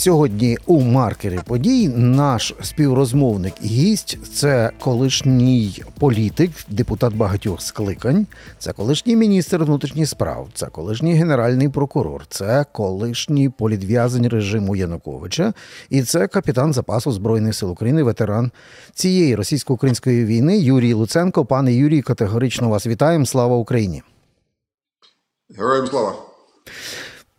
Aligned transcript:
Сьогодні 0.00 0.58
у 0.66 0.80
маркері 0.80 1.40
подій 1.46 1.88
наш 1.88 2.54
співрозмовник 2.62 3.54
і 3.62 3.66
гість 3.66 4.18
це 4.34 4.70
колишній 4.78 5.82
політик, 5.98 6.50
депутат 6.68 7.14
багатьох 7.14 7.62
скликань, 7.62 8.26
це 8.58 8.72
колишній 8.72 9.16
міністр 9.16 9.64
внутрішніх 9.64 10.08
справ, 10.08 10.48
це 10.54 10.66
колишній 10.66 11.14
генеральний 11.14 11.68
прокурор, 11.68 12.26
це 12.28 12.64
колишній 12.72 13.48
політв'язень 13.48 14.28
режиму 14.28 14.76
Януковича, 14.76 15.52
і 15.90 16.02
це 16.02 16.26
капітан 16.26 16.72
запасу 16.72 17.12
збройних 17.12 17.54
сил 17.54 17.70
України, 17.70 18.02
ветеран 18.02 18.50
цієї 18.94 19.34
російсько-української 19.34 20.24
війни 20.24 20.58
Юрій 20.58 20.92
Луценко. 20.92 21.44
Пане 21.44 21.72
Юрій, 21.74 22.02
категорично 22.02 22.68
вас 22.68 22.86
вітаємо. 22.86 23.26
Слава 23.26 23.56
Україні! 23.56 24.02
Героям 25.58 25.86
слава! 25.86 26.14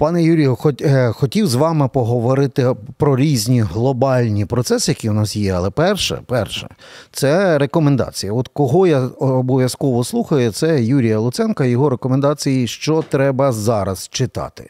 Пане 0.01 0.23
Юрію, 0.23 0.57
е, 0.81 1.11
хотів 1.11 1.47
з 1.47 1.55
вами 1.55 1.87
поговорити 1.87 2.75
про 2.97 3.17
різні 3.17 3.61
глобальні 3.61 4.45
процеси, 4.45 4.91
які 4.91 5.09
у 5.09 5.13
нас 5.13 5.35
є. 5.35 5.53
Але 5.53 5.69
перше, 5.69 6.21
перше, 6.25 6.67
це 7.11 7.57
рекомендації. 7.57 8.31
От 8.31 8.47
кого 8.47 8.87
я 8.87 8.99
обов'язково 9.19 10.03
слухаю, 10.03 10.51
це 10.51 10.83
Юрія 10.83 11.19
Луценка. 11.19 11.65
Його 11.65 11.89
рекомендації, 11.89 12.67
що 12.67 13.03
треба 13.09 13.51
зараз 13.51 14.07
читати. 14.11 14.69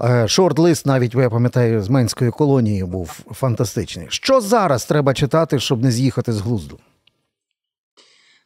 Е, 0.00 0.28
Шорт-лист, 0.28 0.86
навіть 0.86 1.14
я 1.14 1.30
пам'ятаю, 1.30 1.82
з 1.82 1.88
Менської 1.88 2.30
колонії 2.30 2.84
був 2.84 3.20
фантастичний. 3.30 4.06
Що 4.10 4.40
зараз 4.40 4.84
треба 4.84 5.14
читати, 5.14 5.58
щоб 5.58 5.82
не 5.82 5.90
з'їхати 5.90 6.32
з 6.32 6.40
глузду? 6.40 6.78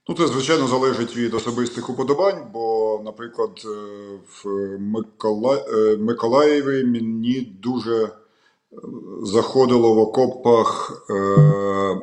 Ну, 0.09 0.15
це, 0.17 0.27
звичайно, 0.27 0.67
залежить 0.67 1.17
від 1.17 1.35
особистих 1.35 1.91
уподобань, 1.91 2.43
бо, 2.53 3.01
наприклад, 3.05 3.51
е, 3.65 3.69
в 4.45 4.49
Микола... 4.79 5.65
е, 5.75 5.97
Миколаєві 5.97 6.85
мені 6.85 7.57
дуже 7.63 8.03
е, 8.05 8.11
заходило 9.23 9.95
в 9.95 9.99
окопах 9.99 11.03
е... 11.11 12.01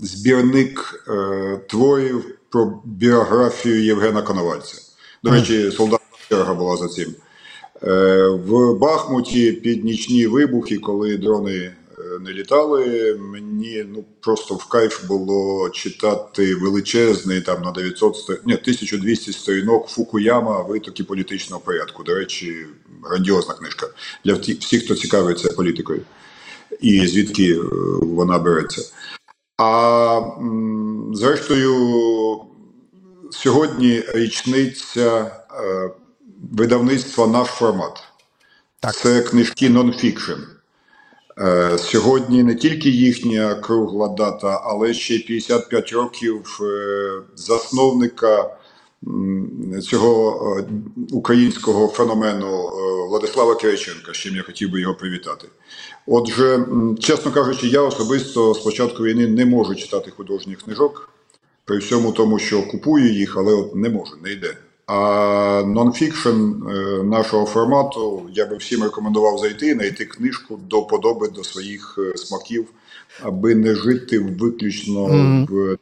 збірник 0.00 1.04
е... 1.08 1.60
творів 1.68 2.38
про 2.50 2.82
біографію 2.84 3.84
Євгена 3.84 4.22
Коновальця. 4.22 4.76
До 5.24 5.30
речі, 5.30 5.70
солдат 5.70 6.00
черга 6.28 6.54
була 6.54 6.76
за 6.76 6.88
цим. 6.88 7.14
Е... 7.82 8.28
В 8.28 8.74
Бахмуті 8.74 9.52
під 9.52 9.84
нічні 9.84 10.26
вибухи, 10.26 10.78
коли 10.78 11.16
дрони 11.16 11.72
не 12.20 12.32
літали. 12.32 13.14
Мені 13.20 13.86
ну 13.88 14.04
просто 14.20 14.54
в 14.54 14.68
кайф 14.68 15.04
було 15.04 15.70
читати 15.70 16.54
величезний 16.54 17.40
там 17.40 17.62
на 17.62 17.70
900 17.72 18.16
ні, 18.28 18.54
1200 18.54 19.32
сторінок 19.32 19.88
Фукуяма 19.88 20.62
витоки 20.62 21.04
політичного 21.04 21.62
порядку. 21.62 22.02
До 22.02 22.14
речі, 22.14 22.66
грандіозна 23.04 23.54
книжка 23.54 23.86
для 24.24 24.34
всіх, 24.34 24.84
хто 24.84 24.94
цікавиться 24.94 25.52
політикою 25.52 26.02
і 26.80 27.06
звідки 27.06 27.52
е, 27.52 27.62
вона 28.00 28.38
береться. 28.38 28.82
А 29.58 30.20
зрештою, 31.12 31.74
сьогодні 33.30 34.02
річниця 34.08 35.30
е, 35.50 35.90
видавництва 36.52 37.26
наш 37.26 37.48
формат. 37.48 38.02
Так. 38.80 38.94
Це 38.94 39.22
книжки 39.22 39.70
нонфікшн. 39.70 40.55
Е, 41.40 41.78
Сьогодні 41.78 42.42
не 42.42 42.54
тільки 42.54 42.90
їхня 42.90 43.54
кругла 43.54 44.08
дата, 44.08 44.60
але 44.64 44.94
ще 44.94 45.14
й 45.14 45.18
55 45.18 45.92
років 45.92 46.58
е, 46.60 47.12
засновника 47.34 48.56
цього 49.82 50.56
е, 50.58 50.64
українського 51.12 51.88
феномену 51.88 52.70
Владислава 53.08 53.54
Кириченка, 53.54 54.12
з 54.12 54.16
чим 54.16 54.36
я 54.36 54.42
хотів 54.42 54.70
би 54.70 54.80
його 54.80 54.94
привітати. 54.94 55.48
Отже, 56.06 56.66
чесно 57.00 57.32
кажучи, 57.32 57.66
я 57.66 57.80
особисто 57.80 58.54
з 58.54 58.58
початку 58.58 59.04
війни 59.04 59.26
не 59.26 59.46
можу 59.46 59.74
читати 59.74 60.12
художніх 60.16 60.62
книжок, 60.62 61.08
при 61.64 61.78
всьому 61.78 62.12
тому, 62.12 62.38
що 62.38 62.62
купую 62.62 63.12
їх, 63.12 63.36
але 63.36 63.54
от 63.54 63.74
не 63.74 63.88
можу, 63.88 64.12
не 64.24 64.32
йде. 64.32 64.56
А 64.86 65.62
нонфікшн 65.66 66.28
е, 66.28 67.02
нашого 67.02 67.46
формату 67.46 68.22
я 68.34 68.46
би 68.46 68.56
всім 68.56 68.82
рекомендував 68.82 69.38
зайти, 69.38 69.74
знайти 69.74 70.04
книжку 70.04 70.60
до 70.70 70.82
подоби 70.82 71.28
до 71.28 71.44
своїх 71.44 71.98
е, 71.98 72.16
смаків, 72.16 72.66
аби 73.22 73.54
не 73.54 73.74
жити 73.74 74.18
виключно 74.18 75.04
в 75.04 75.78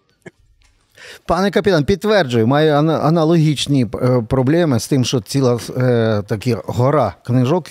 Пане 1.27 1.51
капітан, 1.51 1.85
підтверджую, 1.85 2.47
маю 2.47 2.73
аналогічні 2.73 3.87
е, 3.95 4.23
проблеми 4.29 4.81
з 4.81 4.89
тим, 4.89 5.05
що 5.05 5.21
ціла 5.21 5.59
е, 5.77 6.23
такі 6.27 6.57
гора 6.65 7.15
книжок. 7.27 7.65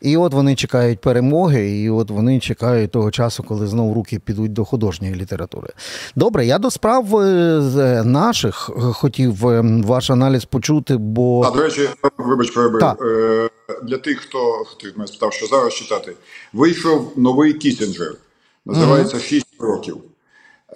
І 0.00 0.16
от 0.16 0.34
вони 0.34 0.54
чекають 0.54 1.00
перемоги, 1.00 1.80
і 1.80 1.90
от 1.90 2.10
вони 2.10 2.40
чекають 2.40 2.90
того 2.90 3.10
часу, 3.10 3.42
коли 3.42 3.66
знову 3.66 3.94
руки 3.94 4.18
підуть 4.18 4.52
до 4.52 4.64
художньої 4.64 5.14
літератури. 5.14 5.68
Добре, 6.16 6.46
я 6.46 6.58
до 6.58 6.70
справ 6.70 7.16
е, 7.16 7.60
з 7.62 8.04
наших 8.04 8.70
е, 8.76 8.80
хотів 8.80 9.48
е, 9.48 9.80
ваш 9.84 10.10
аналіз 10.10 10.44
почути, 10.44 10.96
бо 10.96 11.42
А 11.42 11.50
до 11.50 11.62
речі, 11.62 11.88
вибач, 12.18 12.50
перебив. 12.50 12.80
Так. 12.80 12.98
Е, 13.02 13.50
Для 13.82 13.98
тих, 13.98 14.18
хто 14.20 14.64
ти 14.80 14.92
мене 14.96 15.06
спитав, 15.06 15.32
що 15.32 15.46
зараз 15.46 15.74
читати, 15.74 16.12
вийшов 16.52 17.12
новий 17.16 17.52
Кісінджер. 17.52 18.14
Називається 18.66 19.16
«6 19.16 19.42
років. 19.58 19.96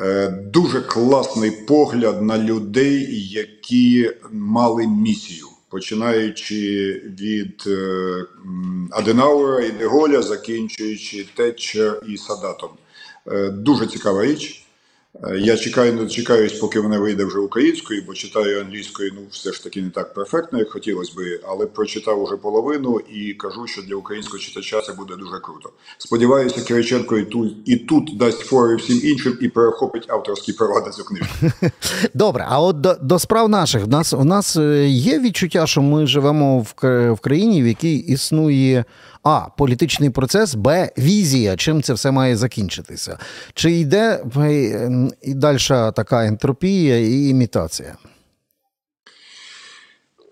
Е, 0.00 0.28
Дуже 0.52 0.80
класний 0.80 1.50
погляд 1.50 2.22
на 2.22 2.38
людей, 2.38 3.28
які 3.30 4.10
мали 4.32 4.86
місію, 4.86 5.46
починаючи 5.74 6.56
від 7.20 7.64
е, 7.66 8.24
Аденауера 8.90 9.64
і 9.64 9.70
Деголя, 9.70 10.22
закінчуючи 10.22 11.26
Тетчер 11.34 12.00
і 12.08 12.16
Садатом. 12.16 12.70
Е, 13.26 13.50
Дуже 13.50 13.86
цікава 13.86 14.24
річ. 14.26 14.63
Е, 15.22 15.38
Я 15.38 15.56
чекаю, 15.56 15.92
не 15.92 16.02
дочекаюсь, 16.02 16.52
поки 16.52 16.80
вона 16.80 16.98
вийде 16.98 17.24
вже 17.24 17.38
українською, 17.38 18.02
бо 18.06 18.14
читаю 18.14 18.60
англійською, 18.60 19.12
ну 19.14 19.20
все 19.30 19.52
ж 19.52 19.64
таки 19.64 19.82
не 19.82 19.90
так 19.90 20.14
перфектно, 20.14 20.58
як 20.58 20.70
хотілося 20.70 21.12
би, 21.16 21.40
але 21.48 21.66
прочитав 21.66 22.22
уже 22.22 22.36
половину 22.36 23.00
і 23.12 23.34
кажу, 23.34 23.66
що 23.66 23.82
для 23.82 23.96
українського 23.96 24.38
читача 24.38 24.80
це 24.80 24.92
буде 24.92 25.16
дуже 25.16 25.40
круто. 25.42 25.70
Сподіваюся, 25.98 26.60
Кириченко 26.60 27.18
і 27.18 27.24
тут, 27.24 27.52
і 27.64 27.76
тут 27.76 28.16
дасть 28.18 28.40
фори 28.40 28.76
всім 28.76 29.00
іншим 29.04 29.38
і 29.40 29.48
перехопить 29.48 30.04
авторські 30.08 30.52
права 30.52 30.80
на 30.86 30.90
цю 30.90 31.04
книжку. 31.04 31.34
Добре, 32.14 32.46
а 32.48 32.60
от 32.60 32.80
до, 32.80 32.94
до 32.94 33.18
справ 33.18 33.48
наших. 33.48 33.84
У 33.84 33.88
нас, 33.88 34.12
у 34.12 34.24
нас 34.24 34.56
е, 34.56 34.88
є 34.88 35.18
відчуття, 35.20 35.66
що 35.66 35.82
ми 35.82 36.06
живемо 36.06 36.58
в, 36.58 36.74
в 37.12 37.20
країні, 37.20 37.62
в 37.62 37.66
якій 37.66 37.96
існує 37.96 38.84
А. 39.24 39.40
Політичний 39.58 40.10
процес, 40.10 40.54
Б. 40.54 40.90
Візія, 40.98 41.56
чим 41.56 41.82
це 41.82 41.92
все 41.92 42.10
має 42.10 42.36
закінчитися. 42.36 43.18
Чи 43.54 43.70
йде 43.70 44.24
е, 44.36 45.10
і 45.22 45.34
далі 45.34 45.58
така 45.68 46.26
ентропія 46.26 46.98
і 46.98 47.28
імітація? 47.28 47.96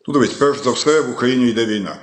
Ну, 0.09 0.15
дивись, 0.15 0.33
перш 0.33 0.65
за 0.65 0.71
все, 0.71 1.01
в 1.01 1.11
Україні 1.11 1.51
йде 1.51 1.67
війна. 1.67 1.97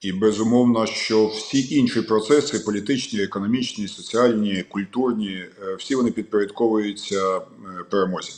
І 0.00 0.12
безумовно, 0.12 0.86
що 0.86 1.26
всі 1.26 1.74
інші 1.76 2.02
процеси 2.02 2.58
політичні, 2.58 3.22
економічні, 3.22 3.88
соціальні, 3.88 4.64
культурні, 4.68 5.34
е, 5.34 5.74
всі 5.78 5.94
вони 5.94 6.10
підпорядковуються 6.10 7.36
е, 7.36 7.42
перемозі. 7.90 8.32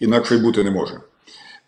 Інакше 0.00 0.34
й 0.34 0.38
бути 0.38 0.64
не 0.64 0.70
може. 0.70 1.00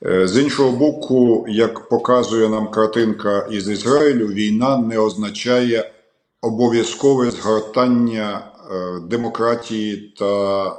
Е, 0.06 0.28
З 0.28 0.38
іншого 0.42 0.72
боку, 0.72 1.44
як 1.48 1.88
показує 1.88 2.48
нам 2.48 2.70
картинка 2.70 3.48
із 3.50 3.68
Ізраїлю, 3.68 4.26
війна 4.26 4.76
не 4.76 4.98
означає 4.98 5.92
обов'язкове 6.40 7.30
згортання 7.30 8.52
е, 8.70 9.00
демократії 9.00 10.14
та 10.18 10.66
е, 10.66 10.74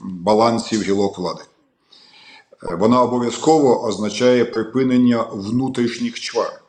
балансів 0.00 0.82
гілок 0.82 1.18
влади. 1.18 1.42
Вона 2.78 3.02
обов'язково 3.02 3.84
означає 3.84 4.44
припинення 4.44 5.22
внутрішніх 5.32 6.20
чвар 6.20 6.62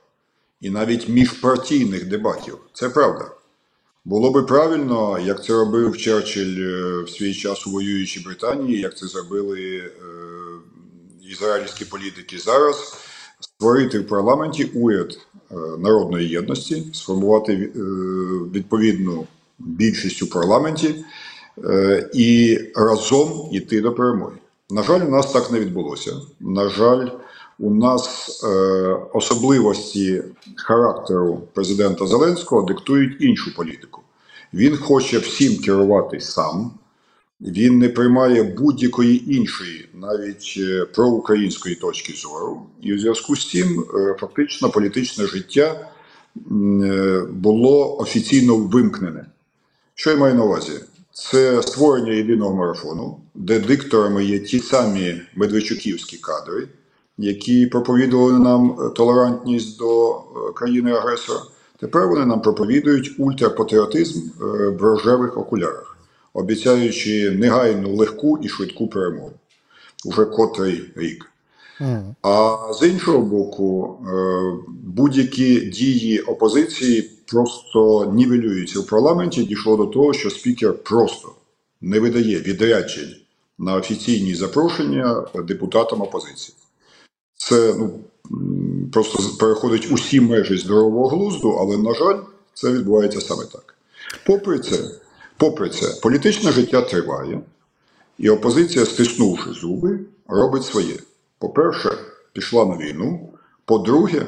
і 0.61 0.69
навіть 0.69 1.09
міжпартійних 1.09 2.09
дебатів. 2.09 2.57
Це 2.73 2.89
правда. 2.89 3.31
Було 4.05 4.31
би 4.31 4.43
правильно, 4.43 5.19
як 5.19 5.43
це 5.43 5.53
робив 5.53 5.97
Черчилль 5.97 7.03
в 7.03 7.09
свій 7.09 7.33
час 7.33 7.67
у 7.67 7.71
воюючій 7.71 8.19
Британії, 8.19 8.79
як 8.79 8.97
це 8.97 9.07
зробили 9.07 9.91
ізраїльські 11.27 11.85
політики 11.85 12.39
зараз, 12.39 12.97
створити 13.39 13.99
в 13.99 14.07
парламенті 14.07 14.63
уряд 14.65 15.17
е, 15.51 15.55
народної 15.77 16.29
єдності, 16.29 16.83
сформувати 16.93 17.53
е, 17.53 17.79
відповідну 18.53 19.27
більшість 19.59 20.23
у 20.23 20.27
парламенті 20.27 20.95
е, 21.65 22.09
і 22.13 22.59
разом 22.75 23.49
йти 23.51 23.81
до 23.81 23.93
перемоги. 23.93 24.35
На 24.69 24.83
жаль, 24.83 25.01
у 25.07 25.09
нас 25.09 25.31
так 25.31 25.51
не 25.51 25.59
відбулося. 25.59 26.11
На 26.39 26.69
жаль, 26.69 27.09
у 27.59 27.73
нас 27.73 28.29
е, 28.43 28.47
особливості 29.13 30.23
характеру 30.55 31.41
президента 31.53 32.07
Зеленського 32.07 32.61
диктують 32.61 33.21
іншу 33.21 33.55
політику. 33.55 34.01
Він 34.53 34.77
хоче 34.77 35.19
всім 35.19 35.57
керувати 35.57 36.19
сам. 36.19 36.71
Він 37.41 37.79
не 37.79 37.89
приймає 37.89 38.43
будь-якої 38.43 39.35
іншої, 39.35 39.89
навіть 39.93 40.53
е, 40.57 40.85
проукраїнської 40.85 41.75
точки 41.75 42.13
зору, 42.13 42.61
і 42.81 42.93
в 42.93 42.99
зв'язку 42.99 43.35
з 43.35 43.49
цим 43.49 43.85
е, 43.95 44.15
фактично 44.19 44.69
політичне 44.69 45.27
життя 45.27 45.89
е, 46.35 47.21
було 47.31 47.97
офіційно 47.97 48.57
вимкнене. 48.57 49.25
Що 49.95 50.09
я 50.09 50.17
маю 50.17 50.35
на 50.35 50.43
увазі? 50.43 50.71
Це 51.13 51.61
створення 51.61 52.11
єдиного 52.11 52.55
марафону, 52.55 53.19
де 53.35 53.59
дикторами 53.59 54.25
є 54.25 54.39
ті 54.39 54.59
самі 54.59 55.21
медведчуківські 55.35 56.17
кадри, 56.17 56.67
які 57.17 57.65
проповідували 57.65 58.39
нам 58.39 58.91
толерантність 58.95 59.79
до 59.79 60.21
країни-агресора. 60.55 61.39
Тепер 61.79 62.07
вони 62.07 62.25
нам 62.25 62.41
проповідують 62.41 63.15
ультрапатріотизм 63.17 64.21
в 64.39 64.81
рожевих 64.81 65.37
окулярах, 65.37 65.96
обіцяючи 66.37 67.31
негайну 67.31 67.95
легку 67.95 68.37
і 68.37 68.49
швидку 68.49 68.87
перемогу 68.87 69.31
уже 70.05 70.25
котрий 70.25 70.91
рік. 70.95 71.31
А 72.21 72.57
з 72.73 72.87
іншого 72.87 73.21
боку, 73.21 73.97
е, 74.07 74.71
будь-які 74.83 75.59
дії 75.59 76.19
опозиції 76.19 77.11
просто 77.25 78.11
нівелюються 78.13 78.79
в 78.79 78.87
парламенті. 78.87 79.43
Дійшло 79.43 79.77
до 79.77 79.85
того, 79.85 80.13
що 80.13 80.29
спікер 80.29 80.73
просто 80.83 81.31
не 81.81 81.99
видає 81.99 82.39
відряджень 82.39 83.15
на 83.59 83.75
офіційні 83.75 84.35
запрошення 84.35 85.25
депутатам 85.47 86.01
опозиції. 86.01 86.55
Це 87.37 87.75
ну, 87.77 87.99
просто 88.93 89.37
переходить 89.39 89.91
усі 89.91 90.21
межі 90.21 90.57
здорового 90.57 91.07
глузду, 91.07 91.49
але, 91.49 91.77
на 91.77 91.93
жаль, 91.93 92.19
це 92.53 92.71
відбувається 92.71 93.21
саме 93.21 93.43
так. 93.45 93.75
Попри 94.25 94.59
це, 94.59 94.75
попри 95.37 95.69
це, 95.69 95.99
політичне 96.01 96.51
життя 96.51 96.81
триває. 96.81 97.41
І 98.17 98.29
опозиція, 98.29 98.85
стиснувши 98.85 99.53
зуби, 99.53 99.99
робить 100.27 100.65
своє. 100.65 100.95
По-перше, 101.39 101.97
пішла 102.33 102.65
на 102.65 102.77
війну. 102.77 103.29
По-друге, 103.65 104.25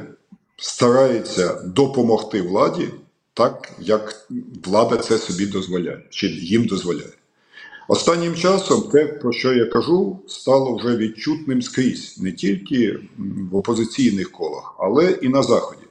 старається 0.57 1.53
допомогти 1.65 2.41
владі 2.41 2.89
так, 3.33 3.71
як 3.79 4.27
влада 4.65 4.97
це 4.97 5.17
собі 5.17 5.45
дозволяє, 5.45 6.03
чи 6.09 6.27
їм 6.27 6.65
дозволяє. 6.65 7.13
Останнім 7.87 8.35
часом 8.35 8.81
те, 8.81 9.05
про 9.05 9.31
що 9.31 9.53
я 9.53 9.65
кажу, 9.65 10.19
стало 10.27 10.75
вже 10.75 10.97
відчутним 10.97 11.61
скрізь, 11.61 12.17
не 12.21 12.31
тільки 12.31 12.99
в 13.51 13.55
опозиційних 13.55 14.31
колах, 14.31 14.75
але 14.79 15.11
і 15.11 15.29
на 15.29 15.43
Заході. 15.43 15.85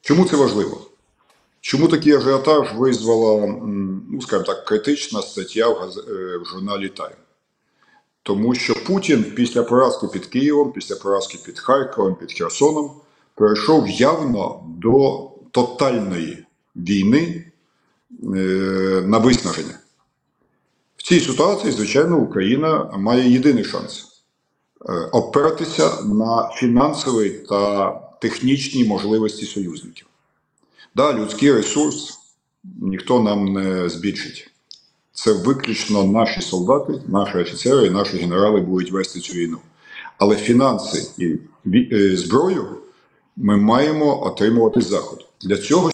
Чому 0.00 0.24
це 0.24 0.36
важливо? 0.36 0.91
Чому 1.64 1.88
такий 1.88 2.12
ажіотаж 2.12 2.72
визвала, 2.74 3.46
ну 4.10 4.22
скажімо 4.22 4.46
так, 4.46 4.64
критична 4.64 5.22
стаття 5.22 5.68
в, 5.68 5.74
газ... 5.74 5.98
е, 5.98 6.38
в 6.38 6.44
журналі 6.44 6.88
Тайм? 6.88 7.16
Тому 8.22 8.54
що 8.54 8.74
Путін 8.86 9.24
після 9.36 9.62
поразки 9.62 10.06
під 10.06 10.26
Києвом, 10.26 10.72
після 10.72 10.96
поразки 10.96 11.38
під 11.44 11.58
Харковом, 11.58 12.14
під 12.14 12.32
Херсоном, 12.32 12.90
перейшов 13.34 13.88
явно 13.88 14.64
до 14.78 15.30
тотальної 15.50 16.46
війни 16.76 17.44
е, 18.22 18.26
на 19.06 19.18
виснаження. 19.18 19.78
В 20.96 21.02
цій 21.02 21.20
ситуації, 21.20 21.72
звичайно, 21.72 22.18
Україна 22.18 22.90
має 22.98 23.30
єдиний 23.30 23.64
шанс 23.64 24.06
е, 24.88 24.92
опиратися 24.92 26.02
на 26.02 26.50
фінансові 26.54 27.30
та 27.30 27.90
технічні 28.20 28.84
можливості 28.84 29.46
союзників. 29.46 30.06
Да, 30.94 31.12
людський 31.12 31.52
ресурс 31.52 32.18
ніхто 32.64 33.22
нам 33.22 33.52
не 33.52 33.88
збільшить. 33.88 34.50
Це 35.12 35.32
виключно 35.32 36.04
наші 36.04 36.40
солдати, 36.40 36.92
наші 37.08 37.38
офіцери 37.38 37.86
і 37.86 37.90
наші 37.90 38.16
генерали 38.16 38.60
будуть 38.60 38.92
вести 38.92 39.20
цю 39.20 39.32
війну. 39.32 39.58
Але 40.18 40.36
фінанси 40.36 41.10
і 41.18 41.38
е, 41.92 42.16
зброю 42.16 42.78
ми 43.36 43.56
маємо 43.56 44.26
отримувати 44.26 44.80
з 44.80 44.88
заходу. 44.88 45.24
Для 45.40 45.56
цього 45.56 45.90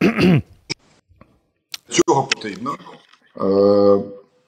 цього 1.88 2.22
потрібно 2.22 2.76
е, 3.36 3.98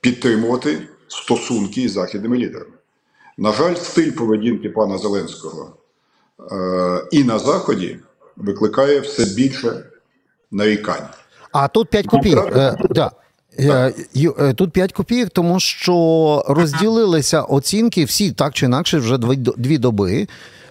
підтримувати 0.00 0.88
стосунки 1.08 1.82
із 1.82 1.92
західними 1.92 2.38
лідерами. 2.38 2.72
На 3.38 3.52
жаль, 3.52 3.74
стиль 3.74 4.12
поведінки 4.12 4.70
пана 4.70 4.98
Зеленського 4.98 5.76
і 7.12 7.24
на 7.24 7.38
Заході 7.38 7.98
викликає 8.36 9.00
все 9.00 9.24
більше 9.24 9.84
нарікань. 10.50 11.06
А 11.52 11.68
тут 11.68 11.88
5 11.88 12.06
копійок. 12.06 12.56
Е, 12.56 12.76
да. 12.90 13.10
Е, 13.58 13.92
е, 14.38 14.54
Тут 14.54 14.72
5 14.72 14.92
копійок, 14.92 15.30
тому 15.30 15.60
що 15.60 16.44
розділилися 16.48 17.42
оцінки 17.42 18.04
всі 18.04 18.32
так 18.32 18.54
чи 18.54 18.66
інакше 18.66 18.98
вже 18.98 19.18
дві 19.56 19.78
доби. 19.78 20.26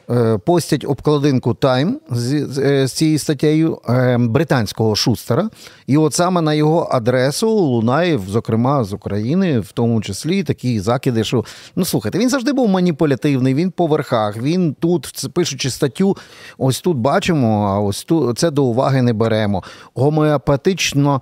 Е, 0.09 0.37
Постять 0.37 0.85
обкладинку 0.85 1.51
Time 1.51 1.93
з, 2.09 2.45
з, 2.45 2.57
е, 2.59 2.87
з 2.87 2.91
цією 2.93 3.19
статтею 3.19 3.77
е, 3.89 4.17
британського 4.17 4.95
шустера. 4.95 5.49
І 5.87 5.97
от 5.97 6.13
саме 6.13 6.41
на 6.41 6.53
його 6.53 6.89
адресу 6.91 7.49
лунає, 7.49 8.19
зокрема, 8.27 8.83
з 8.83 8.93
України, 8.93 9.59
в 9.59 9.71
тому 9.71 10.01
числі 10.01 10.43
такі 10.43 10.79
закиди, 10.79 11.23
що 11.23 11.45
ну 11.75 11.85
слухайте, 11.85 12.19
він 12.19 12.29
завжди 12.29 12.53
був 12.53 12.69
маніпулятивний, 12.69 13.53
він 13.53 13.71
по 13.71 13.87
верхах, 13.87 14.37
він 14.37 14.75
тут, 14.79 15.27
пишучи 15.33 15.69
статтю, 15.69 16.17
ось 16.57 16.81
тут 16.81 16.97
бачимо, 16.97 17.65
а 17.65 17.79
ось 17.79 18.03
тут 18.03 18.39
це 18.39 18.51
до 18.51 18.63
уваги 18.63 19.01
не 19.01 19.13
беремо. 19.13 19.63
Гомеопатично 19.93 21.21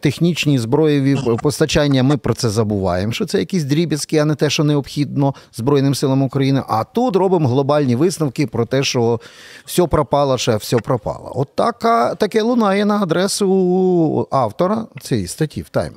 технічні 0.00 0.58
зброєві 0.58 1.18
постачання. 1.42 2.02
Ми 2.02 2.16
про 2.16 2.34
це 2.34 2.50
забуваємо. 2.50 3.12
Що 3.12 3.26
це 3.26 3.38
якісь 3.38 3.64
дріб'язки, 3.64 4.18
а 4.18 4.24
не 4.24 4.34
те, 4.34 4.50
що 4.50 4.64
необхідно 4.64 5.34
Збройним 5.54 5.94
силам 5.94 6.22
України. 6.22 6.62
А 6.68 6.84
тут 6.84 7.16
робимо 7.16 7.48
глобальні 7.48 7.96
висновки 8.02 8.46
про 8.46 8.66
те, 8.66 8.82
що 8.82 9.20
все 9.64 9.86
пропало, 9.86 10.38
ще 10.38 10.56
все 10.56 10.76
пропало. 10.76 11.32
От 11.34 11.48
така, 11.54 12.14
таке 12.14 12.42
лунає 12.42 12.84
на 12.84 13.02
адресу 13.02 14.28
автора 14.30 14.86
цієї 15.02 15.26
статті 15.26 15.62
в 15.62 15.68
Тайм. 15.68 15.94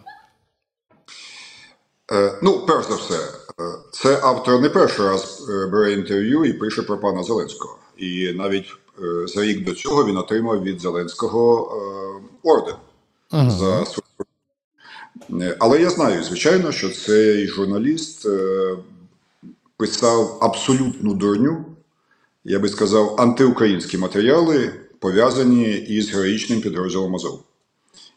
Е, 2.11 2.39
ну, 2.43 2.65
перш 2.67 2.87
за 2.87 2.95
все, 2.95 3.15
е, 3.15 3.63
це 3.91 4.19
автор 4.23 4.61
не 4.61 4.69
перший 4.69 5.05
раз 5.05 5.47
е, 5.49 5.67
бере 5.67 5.93
інтерв'ю 5.93 6.45
і 6.45 6.53
пише 6.53 6.81
про 6.81 6.97
пана 6.97 7.23
Зеленського. 7.23 7.77
І 7.97 8.33
навіть 8.35 8.65
за 9.25 9.41
рік 9.41 9.65
до 9.65 9.73
цього 9.73 10.05
він 10.05 10.17
отримав 10.17 10.63
від 10.63 10.81
Зеленського 10.81 11.71
е, 11.75 12.49
орден 12.49 12.75
за 13.31 13.85
свою. 13.85 14.05
Е, 15.41 15.57
Але 15.59 15.81
я 15.81 15.89
знаю, 15.89 16.23
звичайно, 16.23 16.71
що 16.71 16.89
цей 16.89 17.47
журналіст 17.47 18.25
е, 18.25 18.75
писав 19.77 20.37
абсолютну 20.41 21.13
дурню, 21.13 21.65
я 22.45 22.59
би 22.59 22.69
сказав, 22.69 23.15
антиукраїнські 23.17 23.97
матеріали, 23.97 24.73
пов'язані 24.99 25.71
із 25.71 26.09
героїчним 26.09 26.61
підрозділом 26.61 27.15
Азов. 27.15 27.43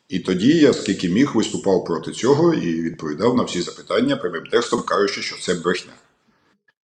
І 0.08 0.18
тоді 0.18 0.58
я, 0.58 0.72
скільки 0.72 1.08
міг, 1.08 1.30
виступав 1.34 1.84
проти 1.84 2.12
цього 2.12 2.54
і 2.54 2.82
відповідав 2.82 3.36
на 3.36 3.42
всі 3.42 3.62
запитання 3.62 4.16
прямим 4.16 4.42
текстом, 4.50 4.82
кажучи, 4.82 5.22
що 5.22 5.36
це 5.40 5.54
брехня. 5.54 5.92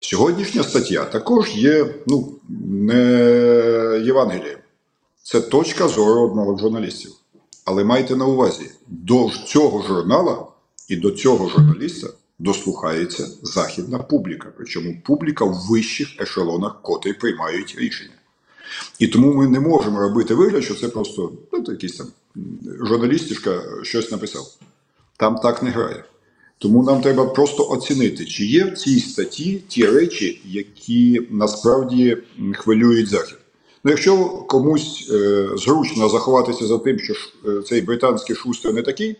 Сьогоднішня 0.00 0.62
стаття 0.62 1.04
також 1.04 1.56
є 1.56 1.94
ну, 2.06 2.34
не 2.68 3.04
Євангелієм. 4.04 4.58
Це 5.22 5.40
точка 5.40 5.88
зору 5.88 6.20
одного 6.20 6.58
журналістів. 6.58 7.12
Але 7.64 7.84
майте 7.84 8.16
на 8.16 8.26
увазі, 8.26 8.70
до 8.86 9.30
цього 9.46 9.82
журнала 9.82 10.46
і 10.88 10.96
до 10.96 11.10
цього 11.10 11.48
журналіста 11.48 12.08
дослухається 12.42 13.28
західна 13.42 13.98
публіка, 13.98 14.52
причому 14.56 14.96
публіка 15.04 15.44
в 15.44 15.54
вищих 15.70 16.08
ешелонах, 16.20 16.82
котрі 16.82 17.12
приймають 17.12 17.74
рішення. 17.78 18.14
І 18.98 19.08
тому 19.08 19.34
ми 19.34 19.46
не 19.46 19.60
можемо 19.60 20.00
робити 20.00 20.34
вигляд, 20.34 20.64
що 20.64 20.74
це 20.74 20.88
просто 20.88 21.32
ну, 21.52 21.64
якийсь 21.68 21.96
там 21.96 22.06
м, 22.36 22.58
журналістішка 22.86 23.62
щось 23.82 24.10
написав. 24.10 24.46
Там 25.16 25.36
так 25.36 25.62
не 25.62 25.70
грає. 25.70 26.04
Тому 26.58 26.82
нам 26.82 27.00
треба 27.00 27.26
просто 27.26 27.68
оцінити, 27.68 28.24
чи 28.24 28.44
є 28.44 28.64
в 28.64 28.78
цій 28.78 29.00
статті 29.00 29.62
ті 29.68 29.86
речі, 29.86 30.40
які 30.44 31.28
насправді 31.30 32.18
хвилюють 32.54 33.08
Захід. 33.08 33.38
Ну, 33.84 33.90
якщо 33.90 34.24
комусь 34.28 35.10
е, 35.12 35.48
зручно 35.56 36.08
заховатися 36.08 36.66
за 36.66 36.78
тим, 36.78 36.98
що 36.98 37.14
е, 37.46 37.62
цей 37.62 37.80
британський 37.80 38.36
шустер 38.36 38.74
не 38.74 38.82
такий, 38.82 39.16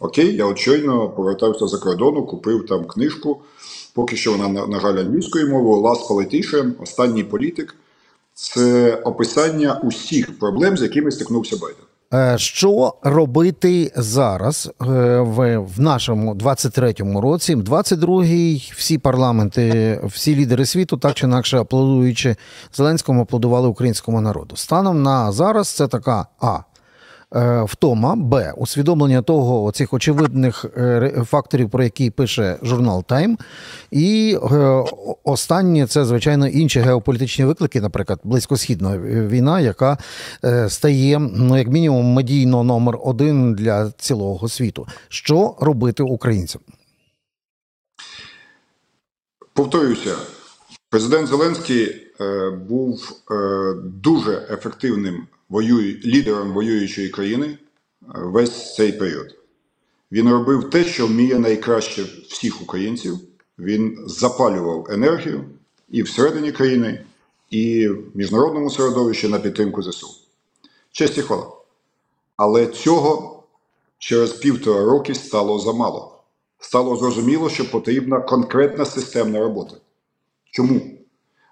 окей, 0.00 0.36
я 0.36 0.44
от 0.44 0.58
щойно 0.58 1.08
повертався 1.08 1.66
за 1.66 1.78
кордону, 1.78 2.26
купив 2.26 2.66
там 2.66 2.84
книжку, 2.84 3.42
поки 3.94 4.16
що 4.16 4.32
вона, 4.32 4.48
на, 4.48 4.66
на 4.66 4.80
жаль, 4.80 4.96
англійською 4.96 5.48
мовою, 5.48 5.82
Last 5.82 6.08
Politician, 6.08 6.72
останній 6.82 7.24
політик. 7.24 7.74
Це 8.34 8.94
описання 8.94 9.80
усіх 9.84 10.38
проблем, 10.38 10.76
з 10.76 10.82
якими 10.82 11.10
стикнувся 11.10 11.56
Байден. 11.56 11.84
Е, 12.14 12.38
Що 12.38 12.94
робити 13.02 13.92
зараз 13.96 14.70
е, 14.80 14.84
в, 15.20 15.58
в 15.58 15.80
нашому 15.80 16.34
23-му 16.34 17.20
році? 17.20 17.56
22-й 17.56 18.72
всі 18.76 18.98
парламенти, 18.98 20.00
всі 20.04 20.36
лідери 20.36 20.66
світу, 20.66 20.96
так 20.96 21.14
чи 21.14 21.26
інакше 21.26 21.58
аплодуючи 21.58 22.36
Зеленському, 22.72 23.22
аплодували 23.22 23.68
українському 23.68 24.20
народу. 24.20 24.56
Станом 24.56 25.02
на 25.02 25.32
зараз 25.32 25.68
це 25.68 25.88
така 25.88 26.26
а. 26.40 26.58
Е, 27.36 27.62
втома, 27.62 28.16
Б. 28.16 28.52
Усвідомлення 28.56 29.22
того 29.22 29.72
цих 29.72 29.92
очевидних 29.92 30.64
е, 30.76 31.24
факторів, 31.26 31.70
про 31.70 31.84
які 31.84 32.10
пише 32.10 32.58
журнал 32.62 33.04
Тайм. 33.04 33.38
І 33.90 34.38
е, 34.52 34.84
останнє 35.24 35.86
це, 35.86 36.04
звичайно, 36.04 36.48
інші 36.48 36.80
геополітичні 36.80 37.44
виклики, 37.44 37.80
наприклад, 37.80 38.20
близькосхідна 38.24 38.98
війна, 38.98 39.60
яка 39.60 39.98
стає, 40.68 41.18
ну, 41.18 41.58
як 41.58 41.68
мінімум, 41.68 42.06
медійно 42.06 42.64
номер 42.64 42.98
один 43.04 43.54
для 43.54 43.90
цілого 43.90 44.48
світу. 44.48 44.86
Що 45.08 45.56
робити 45.60 46.02
українцям? 46.02 46.60
Повторюся, 49.52 50.14
президент 50.90 51.28
Зеленський 51.28 52.06
був 52.68 53.12
дуже 53.84 54.46
ефективним 54.50 55.26
воює, 55.48 56.00
лідером 56.04 56.52
воюючої 56.52 57.08
країни 57.08 57.46
е, 57.46 57.58
весь 58.14 58.74
цей 58.74 58.92
період. 58.92 59.34
Він 60.12 60.30
робив 60.30 60.70
те, 60.70 60.84
що 60.84 61.06
вміє 61.06 61.38
найкраще 61.38 62.04
всіх 62.28 62.62
українців. 62.62 63.18
Він 63.58 64.04
запалював 64.06 64.86
енергію 64.90 65.44
і 65.88 66.02
всередині 66.02 66.52
країни, 66.52 67.04
і 67.50 67.88
в 67.88 68.04
міжнародному 68.14 68.70
середовищі 68.70 69.28
на 69.28 69.38
підтримку 69.38 69.82
ЗСУ. 69.82 70.08
Честь 70.90 71.18
і 71.18 71.22
хвала. 71.22 71.46
Але 72.36 72.66
цього 72.66 73.42
через 73.98 74.32
півтора 74.32 74.84
роки 74.84 75.14
стало 75.14 75.58
замало 75.58 76.18
стало 76.58 76.96
зрозуміло, 76.96 77.50
що 77.50 77.70
потрібна 77.70 78.20
конкретна 78.20 78.84
системна 78.84 79.38
робота. 79.38 79.76
Чому? 80.50 80.80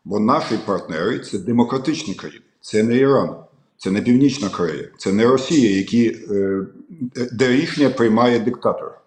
Бо 0.04 0.20
наші 0.20 0.56
партнери 0.66 1.18
це 1.18 1.38
демократичні 1.38 2.14
країни, 2.14 2.44
це 2.60 2.82
не 2.82 2.96
Іран, 2.96 3.36
це 3.78 3.90
не 3.90 4.02
Північна 4.02 4.48
Корея, 4.48 4.88
це 4.98 5.12
не 5.12 5.26
Росія, 5.26 5.76
які, 5.76 6.06
е, 6.30 6.66
де 7.32 7.48
рішення 7.48 7.90
приймає 7.90 8.40
диктатор. 8.40 9.00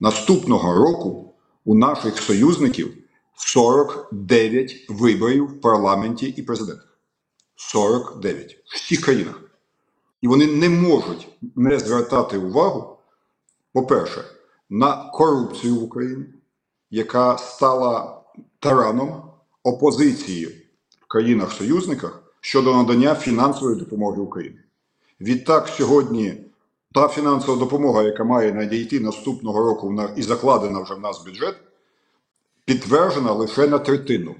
Наступного 0.00 0.74
року 0.74 1.34
у 1.64 1.74
наших 1.74 2.18
союзників 2.18 2.94
49 3.36 4.86
виборів 4.88 5.44
в 5.44 5.60
парламенті 5.60 6.26
і 6.26 6.42
президентах. 6.42 6.98
49 7.56 8.52
в 8.52 8.74
всіх 8.74 9.00
країнах. 9.00 9.40
І 10.20 10.28
вони 10.28 10.46
не 10.46 10.68
можуть 10.68 11.28
не 11.56 11.78
звертати 11.78 12.38
увагу, 12.38 12.98
по-перше, 13.72 14.24
на 14.70 15.10
корупцію 15.10 15.76
в 15.76 15.82
Україні, 15.82 16.24
яка 16.90 17.38
стала 17.38 18.22
тараном 18.58 19.22
опозиції 19.62 20.66
в 21.00 21.06
країнах-союзниках 21.08 22.29
щодо 22.40 22.76
надання 22.76 23.14
фінансової 23.14 23.76
допомоги 23.76 24.22
Україні. 24.22 24.58
Відтак, 25.20 25.68
сьогодні 25.68 26.44
та 26.94 27.08
фінансова 27.08 27.58
допомога, 27.58 28.02
яка 28.02 28.24
має 28.24 28.52
надійти 28.52 29.00
наступного 29.00 29.62
року 29.62 30.02
і 30.16 30.22
закладена 30.22 30.80
вже 30.80 30.94
в 30.94 31.00
нас 31.00 31.24
бюджет, 31.24 31.56
підтверджена 32.64 33.32
лише 33.32 33.68
на 33.68 33.78
третину. 33.78 34.34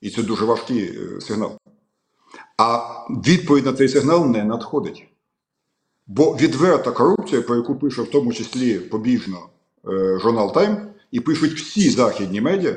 І 0.00 0.10
це 0.10 0.22
дуже 0.22 0.44
важкий 0.44 0.98
е, 0.98 1.20
сигнал. 1.20 1.58
А 2.58 2.78
відповідь 3.10 3.66
на 3.66 3.72
цей 3.72 3.88
сигнал 3.88 4.26
не 4.26 4.44
надходить. 4.44 5.08
Бо 6.06 6.36
відверта 6.36 6.90
корупція, 6.90 7.42
про 7.42 7.56
яку 7.56 7.74
пише 7.74 8.02
в 8.02 8.10
тому 8.10 8.32
числі 8.32 8.78
побіжно 8.78 9.38
е, 9.88 10.18
журнал 10.18 10.54
Тайм, 10.54 10.76
і 11.10 11.20
пишуть 11.20 11.52
всі 11.52 11.90
західні 11.90 12.40
медіа, 12.40 12.76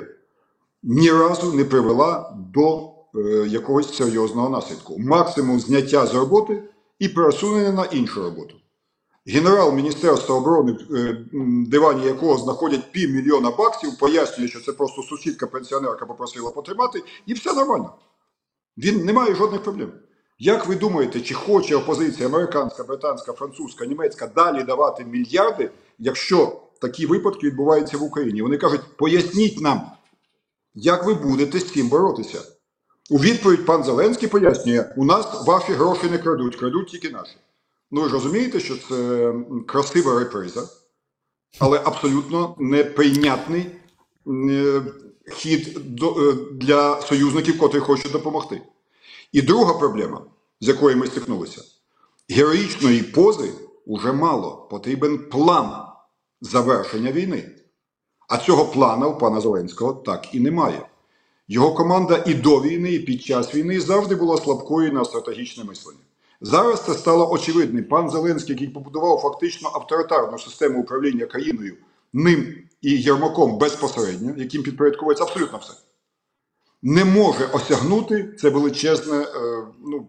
ні 0.84 1.12
разу 1.12 1.54
не 1.54 1.66
привела 1.66 2.38
до 2.54 2.97
якогось 3.48 3.98
серйозного 3.98 4.50
наслідку. 4.50 5.00
Максимум 5.00 5.60
зняття 5.60 6.06
з 6.06 6.16
роботи 6.16 6.64
і 7.00 7.10
пересунення 7.10 7.72
на 7.72 7.86
іншу 7.86 8.24
роботу. 8.24 8.56
Генерал 9.26 9.74
Міністерства 9.74 10.36
оборони, 10.36 10.78
е, 10.92 11.26
дивані 11.68 12.06
якого 12.06 12.38
знаходять 12.38 12.92
півмільйона 12.92 13.52
баксів, 13.52 13.98
пояснює, 13.98 14.48
що 14.48 14.60
це 14.60 14.74
просто 14.74 15.04
сусідка 15.04 15.48
пенсіонерка 15.48 16.06
попросила 16.06 16.52
потримати, 16.52 17.04
і 17.26 17.34
все 17.34 17.54
нормально. 17.54 17.94
Він 18.78 19.06
не 19.06 19.14
має 19.14 19.36
жодних 19.36 19.64
проблем. 19.64 19.92
Як 20.40 20.68
ви 20.68 20.76
думаєте, 20.76 21.22
чи 21.22 21.34
хоче 21.34 21.76
опозиція 21.76 22.28
американська, 22.28 22.84
британська, 22.84 23.34
французька, 23.34 23.86
німецька 23.86 24.28
далі 24.28 24.64
давати 24.64 25.06
мільярди, 25.06 25.72
якщо 26.00 26.62
такі 26.82 27.06
випадки 27.06 27.48
відбуваються 27.48 27.98
в 27.98 28.04
Україні? 28.04 28.42
Вони 28.42 28.58
кажуть, 28.58 28.82
поясніть 28.98 29.62
нам, 29.62 29.82
як 30.74 31.06
ви 31.06 31.14
будете 31.14 31.60
з 31.60 31.72
цим 31.72 31.90
боротися? 31.90 32.57
У 33.10 33.18
відповідь 33.18 33.66
пан 33.66 33.84
Зеленський 33.84 34.30
пояснює, 34.30 34.94
у 34.96 35.06
нас 35.06 35.46
ваші 35.48 35.72
гроші 35.72 36.10
не 36.12 36.18
крадуть, 36.18 36.56
крадуть 36.56 36.88
тільки 36.88 37.10
наші. 37.10 37.36
Ну 37.92 38.02
ви 38.02 38.08
ж 38.08 38.14
розумієте, 38.14 38.60
що 38.60 38.78
це 38.90 39.34
красива 39.68 40.20
реприза, 40.20 40.70
але 41.60 41.82
абсолютно 41.86 42.56
неприйнятний 42.60 43.68
е, 44.28 44.82
хід 45.32 45.78
е, 46.04 46.34
для 46.52 47.02
союзників, 47.02 47.58
котрі 47.58 47.80
хочуть 47.80 48.12
допомогти. 48.12 48.62
І 49.32 49.42
друга 49.42 49.74
проблема, 49.74 50.22
з 50.62 50.68
якою 50.68 50.98
ми 50.98 51.08
стикнулися, 51.08 51.62
героїчної 52.30 53.04
пози 53.04 53.54
уже 53.86 54.12
мало. 54.12 54.68
Потрібен 54.72 55.18
план 55.18 55.86
завершення 56.42 57.12
війни. 57.12 57.52
А 58.30 58.38
цього 58.38 58.66
плана 58.66 59.08
у 59.08 59.18
пана 59.18 59.42
Зеленського 59.42 59.94
так 59.94 60.36
і 60.36 60.40
немає. 60.40 60.90
Його 61.48 61.74
команда 61.74 62.24
і 62.28 62.34
до 62.34 62.62
війни, 62.62 62.94
і 62.94 63.00
під 63.00 63.22
час 63.22 63.56
війни 63.56 63.80
завжди 63.80 64.16
була 64.16 64.38
слабкою 64.38 64.94
на 64.94 65.06
стратегічне 65.06 65.64
мислення. 65.64 66.00
Зараз 66.42 66.86
це 66.86 66.94
стало 66.94 67.32
очевидним. 67.32 67.84
Пан 67.84 68.10
Зеленський, 68.10 68.56
який 68.56 68.68
побудував 68.68 69.20
фактично 69.20 69.72
авторитарну 69.74 70.40
систему 70.40 70.82
управління 70.82 71.26
країною, 71.26 71.76
ним 72.14 72.56
і 72.82 72.92
Єрмаком 72.92 73.58
безпосередньо, 73.58 74.34
яким 74.38 74.64
підпорядковується 74.64 75.24
абсолютно 75.24 75.58
все 75.58 75.74
не 76.82 77.06
може 77.06 77.46
осягнути 77.46 78.34
це 78.40 78.50
величезне 78.50 79.18
е, 79.18 79.28
ну, 79.86 80.08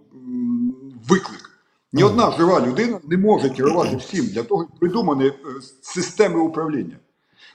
виклик. 1.09 1.51
Ні 1.93 2.05
одна 2.05 2.31
жива 2.31 2.61
людина 2.61 3.01
не 3.09 3.17
може 3.17 3.51
керувати 3.51 3.97
всім 3.97 4.27
для 4.27 4.43
того, 4.43 4.67
придумані 4.81 5.27
е, 5.27 5.35
системи 5.83 6.41
управління. 6.41 6.97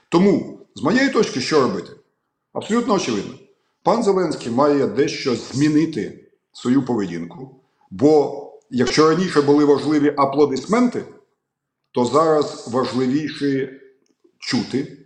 Тому, 0.08 0.58
з 0.74 0.82
моєї 0.82 1.10
точки, 1.10 1.40
що 1.40 1.60
робити? 1.60 1.92
Абсолютно 2.52 2.94
очевидно. 2.94 3.34
Пан 3.84 4.02
Зеленський 4.02 4.52
має 4.52 4.86
дещо 4.86 5.36
змінити 5.36 6.24
свою 6.52 6.84
поведінку. 6.84 7.60
Бо 7.90 8.42
якщо 8.70 9.10
раніше 9.10 9.42
були 9.42 9.64
важливі 9.64 10.14
аплодисменти, 10.16 11.04
то 11.92 12.04
зараз 12.04 12.68
важливіше 12.72 13.80
чути, 14.38 14.98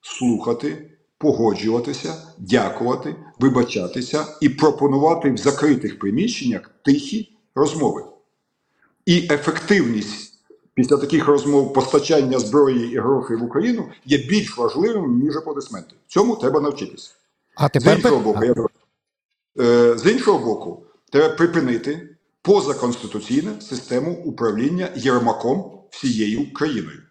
слухати 0.00 0.90
погоджуватися, 1.18 2.14
дякувати, 2.38 3.16
вибачатися 3.38 4.26
і 4.40 4.48
пропонувати 4.48 5.30
в 5.30 5.36
закритих 5.36 5.98
приміщеннях 5.98 6.70
тихі 6.84 7.36
розмови. 7.54 8.04
І 9.06 9.18
ефективність 9.18 10.34
після 10.74 10.96
таких 10.96 11.26
розмов 11.26 11.72
постачання 11.72 12.38
зброї 12.38 12.92
і 12.92 12.98
грошей 12.98 13.36
в 13.36 13.42
Україну 13.44 13.88
є 14.04 14.18
більш 14.18 14.58
важливим, 14.58 15.20
ніж 15.20 15.36
аплодисменти. 15.36 15.94
Цьому 16.06 16.36
треба 16.36 16.60
навчитися. 16.60 17.10
А 17.54 17.68
тепер... 17.68 17.94
З 17.94 17.96
іншого 17.96 18.20
боку, 18.20 18.44
я... 18.44 18.54
Е, 19.64 19.98
з 19.98 20.10
іншого 20.10 20.38
боку, 20.38 20.86
треба 21.12 21.34
припинити 21.34 22.16
позаконституційну 22.42 23.60
систему 23.60 24.12
управління 24.24 24.88
Єрмаком 24.96 25.80
всією 25.90 26.52
країною. 26.52 27.02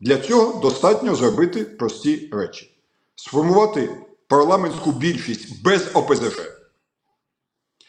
Для 0.00 0.16
цього 0.16 0.60
достатньо 0.60 1.14
зробити 1.14 1.64
прості 1.64 2.28
речі 2.32 2.76
сформувати 3.16 3.90
парламентську 4.26 4.92
більшість 4.92 5.62
без 5.62 5.90
ОПЗЖ 5.94 6.40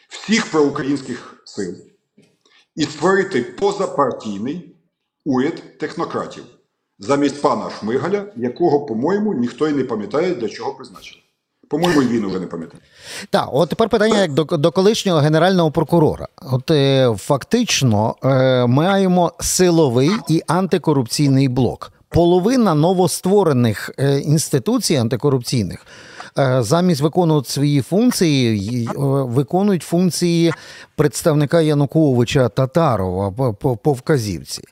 всіх 0.08 0.50
проукраїнських 0.50 1.42
сил 1.44 1.76
і 2.76 2.84
створити 2.84 3.42
позапартійний 3.42 4.76
уряд 5.24 5.78
технократів 5.78 6.44
замість 6.98 7.42
пана 7.42 7.70
Шмигаля, 7.70 8.32
якого, 8.36 8.86
по-моєму, 8.86 9.34
ніхто 9.34 9.68
й 9.68 9.72
не 9.72 9.84
пам'ятає, 9.84 10.34
для 10.34 10.48
чого 10.48 10.74
призначили. 10.74 11.21
По-моєму, 11.72 12.00
він 12.02 12.26
вже 12.26 12.40
не 12.40 12.46
пам'ятає. 12.46 12.80
Так, 13.30 13.48
от 13.52 13.68
тепер 13.68 13.88
питання 13.88 14.20
як 14.20 14.32
до 14.32 14.44
до 14.44 14.70
колишнього 14.70 15.18
генерального 15.18 15.70
прокурора. 15.70 16.28
От 16.52 16.70
е, 16.70 17.14
фактично 17.18 18.14
е, 18.24 18.66
маємо 18.66 19.32
силовий 19.40 20.10
і 20.28 20.42
антикорупційний 20.46 21.48
блок 21.48 21.92
половина 22.08 22.74
новостворених 22.74 23.90
е, 23.98 24.18
інституцій 24.18 24.96
антикорупційних 24.96 25.86
замість 26.60 27.00
виконувати 27.00 27.50
свої 27.50 27.80
функції, 27.80 28.86
е, 28.86 28.92
виконують 28.96 29.82
функції 29.82 30.52
представника 30.96 31.60
Януковича 31.60 32.48
Татарова 32.48 33.52
по, 33.52 33.76
по, 33.76 33.92
вказівці. 33.92 34.62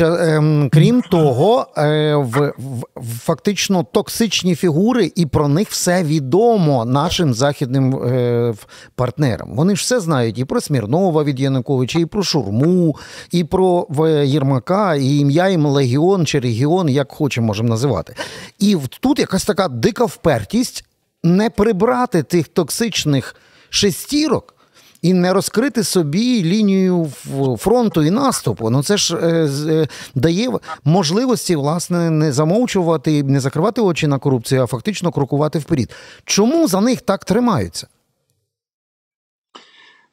Ем, 0.00 0.68
Крім 0.72 1.02
того, 1.02 1.66
е, 1.78 2.14
в, 2.14 2.52
в, 2.96 3.18
фактично 3.18 3.86
токсичні 3.92 4.54
фігури, 4.54 5.12
і 5.16 5.26
про 5.26 5.48
них 5.48 5.70
все 5.70 6.02
відомо 6.02 6.84
нашим 6.84 7.34
західним 7.34 7.94
е, 7.94 8.54
партнерам. 8.94 9.56
Вони 9.56 9.76
ж 9.76 9.82
все 9.82 10.00
знають 10.00 10.38
і 10.38 10.44
про 10.44 10.60
Смірнова 10.60 11.24
від 11.24 11.40
Януковича, 11.40 11.98
і 11.98 12.06
про 12.06 12.22
Шурму, 12.22 12.96
і 13.30 13.44
про 13.44 13.86
Єрмака, 14.24 14.94
і 14.94 15.18
ім'я 15.18 15.48
їм 15.48 15.66
легіон 15.66 16.26
чи 16.26 16.40
регіон, 16.40 16.88
як 16.88 17.12
хочемо 17.12 17.46
можемо 17.46 17.68
називати. 17.68 18.14
І 18.58 18.76
тут 19.00 19.18
якась 19.18 19.44
така 19.44 19.68
дика 19.68 20.04
впертість 20.04 20.84
не 21.22 21.50
прибрати 21.50 22.22
тих 22.22 22.48
токсичних 22.48 23.34
шестірок. 23.70 24.54
І 25.02 25.14
не 25.14 25.32
розкрити 25.32 25.84
собі 25.84 26.44
лінію 26.44 27.12
фронту 27.58 28.02
і 28.02 28.10
наступу. 28.10 28.70
Ну 28.70 28.82
це 28.82 28.96
ж 28.96 29.16
е, 29.16 29.48
е, 29.68 29.88
дає 30.14 30.50
можливості, 30.84 31.56
власне, 31.56 32.10
не 32.10 32.32
замовчувати, 32.32 33.22
не 33.22 33.40
закривати 33.40 33.80
очі 33.80 34.06
на 34.06 34.18
корупцію, 34.18 34.62
а 34.62 34.66
фактично 34.66 35.12
крокувати 35.12 35.58
вперед. 35.58 35.90
Чому 36.24 36.68
за 36.68 36.80
них 36.80 37.00
так 37.00 37.24
тримаються? 37.24 37.86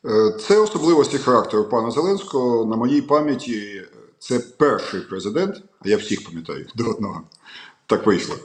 Е, 0.05 0.31
Це 0.47 0.59
особливості 0.59 1.17
характеру 1.17 1.63
пана 1.63 1.91
Зеленського. 1.91 2.65
На 2.65 2.75
моїй 2.75 3.01
пам'яті 3.01 3.57
е, 3.57 3.87
це 4.19 4.39
перший 4.39 5.01
президент, 5.01 5.55
а 5.85 5.89
я 5.89 5.97
всіх 5.97 6.25
пам'ятаю 6.25 6.65
до 6.75 6.89
одного. 6.89 7.21
Так 7.85 8.05
вийшло. 8.05 8.35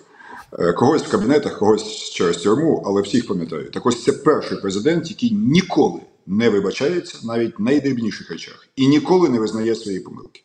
Е, 0.59 0.73
Когось 0.73 1.03
в 1.03 1.11
кабінетах, 1.11 1.59
когось 1.59 2.11
через 2.11 2.37
тюрму, 2.37 2.83
але 2.87 3.03
всіх 3.03 3.27
пам'ятаю. 3.27 3.71
Так 3.71 3.87
ось 3.87 4.05
це 4.05 4.13
перший 4.13 4.61
президент, 4.61 5.11
який 5.11 5.31
ніколи 5.31 6.01
не 6.27 6.51
вибачається 6.51 7.19
навіть 7.25 7.59
в 7.59 7.63
найдрібніших 7.63 8.31
речах 8.31 8.69
і 8.77 8.89
ніколи 8.89 9.29
не 9.29 9.39
визнає 9.39 9.75
свої 9.75 10.01
помилки. 10.01 10.43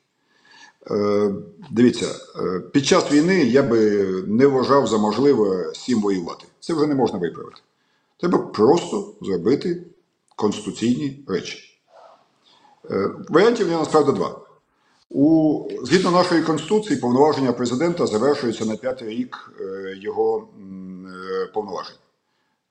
Е, 0.92 1.32
Дивіться, 1.72 2.06
е, 2.36 2.60
під 2.60 2.86
час 2.86 3.12
війни 3.12 3.44
я 3.44 3.64
би 3.64 4.06
не 4.28 4.48
вважав 4.48 4.88
за 4.88 4.98
можливе 4.98 5.72
всім 5.72 6.02
воювати. 6.02 6.46
Це 6.60 6.74
вже 6.74 6.88
не 6.88 6.96
можна 6.96 7.20
виправити. 7.20 7.62
Треба 8.18 8.38
просто 8.38 9.14
зробити 9.22 9.84
конституційні 10.36 11.24
речі. 11.28 11.80
Е, 12.92 13.10
Варіантів 13.30 13.70
є 13.70 13.78
насправді 13.78 14.12
два. 14.12 14.47
У, 15.10 15.64
згідно 15.84 16.12
нашої 16.12 16.42
конституції, 16.42 17.00
повноваження 17.00 17.54
президента 17.54 18.08
завершуються 18.08 18.66
на 18.66 18.76
п'ятий 18.76 19.10
рік 19.10 19.54
е, 19.62 19.96
його 20.02 20.48
е, 20.58 21.46
повноважень. 21.54 21.96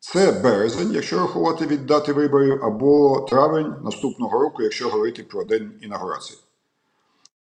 Це 0.01 0.33
березень, 0.33 0.93
якщо 0.93 1.19
рахувати 1.19 1.67
від 1.67 1.87
дати 1.87 2.13
виборів, 2.13 2.65
або 2.65 3.21
травень 3.31 3.75
наступного 3.85 4.39
року, 4.39 4.63
якщо 4.63 4.89
говорити 4.89 5.23
про 5.23 5.45
день 5.45 5.73
інаугурації. 5.83 6.39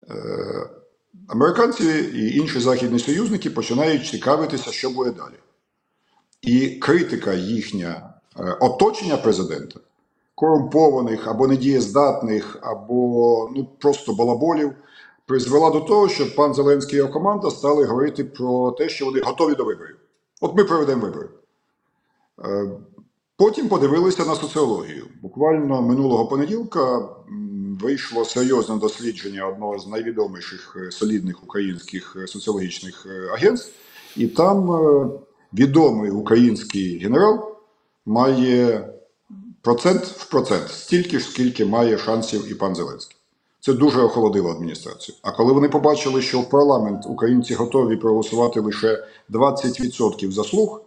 Е, 0.09 0.69
Американці 1.27 1.85
і 2.13 2.37
інші 2.37 2.59
західні 2.59 2.99
союзники 2.99 3.49
починають 3.49 4.07
цікавитися, 4.07 4.71
що 4.71 4.89
буде 4.89 5.11
далі. 5.11 5.35
І 6.41 6.69
критика 6.69 7.33
їхня 7.33 8.13
оточення 8.59 9.17
президента, 9.17 9.79
корумпованих 10.41 11.27
або 11.27 11.47
недієздатних, 11.47 12.57
або 12.61 13.49
ну, 13.55 13.67
просто 13.79 14.13
балаболів, 14.13 14.71
призвела 15.25 15.69
до 15.69 15.79
того, 15.79 16.09
що 16.09 16.35
пан 16.35 16.53
Зеленський 16.53 16.95
і 16.95 16.97
його 16.97 17.13
команда 17.13 17.49
стали 17.51 17.85
говорити 17.85 18.23
про 18.23 18.71
те, 18.71 18.89
що 18.89 19.05
вони 19.05 19.19
готові 19.19 19.55
до 19.55 19.65
виборів. 19.65 19.95
От 20.41 20.57
ми 20.57 20.63
проведемо 20.63 21.01
вибори. 21.01 21.29
Е, 22.45 22.71
Потім 23.37 23.67
подивилися 23.67 24.25
на 24.25 24.35
соціологію. 24.35 25.05
Буквально 25.21 25.81
минулого 25.81 26.25
понеділка 26.25 27.09
вийшло 27.81 28.25
серйозне 28.25 28.77
дослідження 28.77 29.47
одного 29.47 29.79
з 29.79 29.87
найвідоміших 29.87 30.77
е, 30.79 30.91
солідних 30.91 31.43
українських 31.43 32.17
е, 32.23 32.27
соціологічних 32.27 33.07
агентств, 33.33 33.71
і 34.17 34.27
там 34.27 34.69
відомий 35.53 36.11
український 36.11 36.99
генерал 36.99 37.55
має 38.05 38.87
процент 39.61 40.03
в 40.03 40.29
процент 40.29 40.69
стільки 40.69 41.19
ж, 41.19 41.25
скільки 41.25 41.65
має 41.65 41.97
шансів 41.97 42.51
і 42.51 42.55
пан 42.55 42.75
Зеленський. 42.75 43.17
Це 43.59 43.73
дуже 43.73 44.01
охолодило 44.01 44.51
адміністрацію. 44.51 45.15
А 45.21 45.31
коли 45.31 45.53
вони 45.53 45.69
побачили, 45.69 46.21
що 46.21 46.39
в 46.39 46.49
парламент 46.49 47.05
українці 47.05 47.53
готові 47.53 47.95
проголосувати 47.95 48.59
лише 48.59 49.03
20% 49.29 50.31
заслуг, 50.31 50.81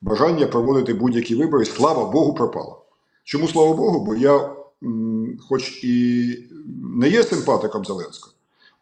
бажання 0.00 0.46
проводити 0.46 0.94
будь-які 0.94 1.34
вибори, 1.34 1.64
слава 1.64 2.10
Богу, 2.10 2.34
пропало. 2.34 2.82
Чому 3.24 3.48
слава 3.48 3.74
Богу? 3.74 4.04
Бо 4.04 4.14
я, 4.14 4.50
хоч 5.48 5.84
і 5.84 6.34
не 6.98 7.08
є 7.08 7.22
симпатиком 7.22 7.84
Зеленського, 7.84 8.32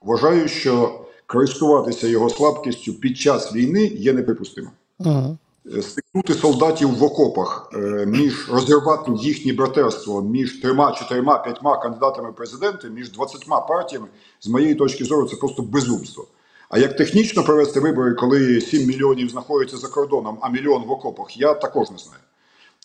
вважаю, 0.03 0.49
що 0.49 1.01
користуватися 1.27 2.07
його 2.07 2.31
слабкістю 2.31 2.95
під 2.95 3.19
час 3.19 3.55
війни 3.55 3.85
є 3.85 4.13
неприпустимо. 4.13 4.71
Угу. 4.99 5.39
Е, 5.75 5.83
Стикнути 5.83 6.35
солдатів 6.35 6.99
в 6.99 7.05
окопах 7.05 7.71
е, 7.75 8.07
між 8.07 8.51
розірвати 8.51 9.13
їхнє 9.17 9.53
братерство 9.53 10.23
між 10.23 10.61
трьома, 10.61 10.93
чотирма, 10.93 11.39
п'ятьма 11.39 11.79
кандидатами 11.79 12.31
в 12.31 12.35
президенти, 12.35 12.91
між 12.91 13.13
20 13.13 13.45
партіями, 13.69 14.07
з 14.41 14.49
моєї 14.49 14.75
точки 14.75 15.05
зору, 15.05 15.29
це 15.29 15.37
просто 15.37 15.63
безумство. 15.63 16.27
А 16.69 16.79
як 16.79 16.97
технічно 16.97 17.45
провести 17.45 17.81
вибори, 17.81 18.15
коли 18.15 18.61
7 18.61 18.87
мільйонів 18.87 19.29
знаходяться 19.29 19.77
за 19.77 19.89
кордоном, 19.89 20.39
а 20.41 20.49
мільйон 20.49 20.85
в 20.85 20.91
окопах, 20.91 21.37
я 21.37 21.55
також 21.55 21.91
не 21.91 21.99
знаю. 21.99 22.21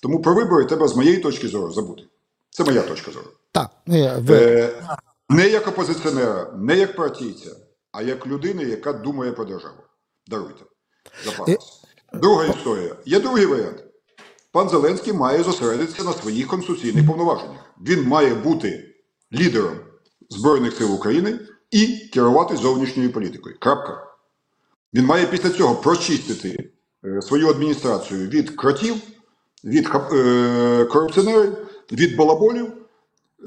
Тому 0.02 0.22
про 0.22 0.34
вибори 0.34 0.65
треба 0.65 0.88
з 0.88 0.96
моєї 0.96 1.17
точки 1.17 1.48
зору 1.48 1.72
забути. 1.74 2.04
Це 2.50 2.63
моя 2.63 2.82
точка 2.82 3.12
зору. 3.12 3.28
Так, 3.52 3.70
е, 3.89 4.17
ви, 4.20 4.36
Е, 4.36 4.74
не 5.30 5.50
як 5.50 5.67
опозиціонера, 5.67 6.54
не 6.58 6.78
як 6.78 6.96
партійця, 6.96 7.52
а 7.91 8.02
як 8.02 8.28
людини, 8.28 8.63
яка 8.63 8.94
думає 8.94 9.32
про 9.32 9.46
державу. 9.46 9.78
Даруйте. 10.28 10.63
За 11.26 11.32
пафос. 11.32 11.82
Друга 12.13 12.45
історія. 12.45 12.95
Є 13.06 13.19
другий 13.19 13.45
варіант. 13.45 13.84
Пан 14.52 14.69
Зеленський 14.69 15.13
має 15.13 15.43
зосередитися 15.43 16.04
на 16.04 16.13
своїх 16.13 16.47
конституційних 16.47 17.08
повноваженнях. 17.08 17.74
Він 17.88 18.08
має 18.08 18.36
бути 18.36 18.95
лідером 19.34 19.78
Збройних 20.30 20.74
сил 20.74 20.93
України 20.93 21.39
і 21.71 21.88
керувати 22.13 22.58
зовнішньою 22.58 23.12
політикою. 23.12 23.56
Крапка. 23.60 24.08
Він 24.93 25.06
має 25.06 25.26
після 25.26 25.50
цього 25.50 25.76
прочистити 25.76 26.71
е, 27.06 27.21
свою 27.21 27.47
адміністрацію 27.47 28.30
від 28.30 28.50
кротів, 28.50 28.95
від 29.63 29.88
е, 30.13 30.86
корупціонерів, 30.86 31.58
від 31.91 32.15
балаболів, 32.15 32.74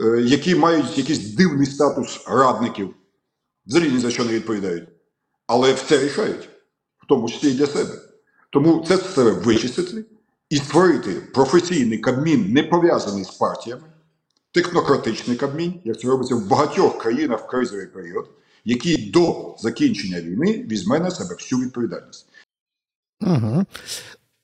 е, 0.00 0.20
які 0.20 0.54
мають 0.54 0.98
якийсь 0.98 1.34
дивний 1.34 1.66
статус 1.66 2.20
радників, 2.26 2.94
взагалі 3.66 3.92
ні 3.92 3.98
за 3.98 4.10
що 4.10 4.24
не 4.24 4.32
відповідають. 4.32 4.88
Але 5.46 5.72
все 5.72 5.98
рішають, 5.98 6.48
в 6.98 7.06
тому 7.08 7.28
числі 7.28 7.50
і 7.50 7.54
для 7.54 7.66
себе. 7.66 8.03
Тому 8.54 8.84
це 8.88 8.96
все 8.96 9.22
вичистити 9.22 10.04
і 10.50 10.56
створити 10.56 11.10
професійний 11.10 11.98
кабмін, 11.98 12.52
не 12.52 12.62
пов'язаний 12.62 13.24
з 13.24 13.30
партіями, 13.30 13.82
технократичний 14.52 15.36
кабмін, 15.36 15.80
як 15.84 16.00
це 16.00 16.08
робиться 16.08 16.34
в 16.34 16.48
багатьох 16.48 16.98
країнах 16.98 17.44
в 17.44 17.46
кризовий 17.46 17.86
період, 17.86 18.30
який 18.64 19.10
до 19.10 19.56
закінчення 19.58 20.20
війни 20.20 20.66
візьме 20.70 20.98
на 20.98 21.10
себе 21.10 21.34
всю 21.34 21.60
відповідальність. 21.60 22.26
угу. 23.20 23.64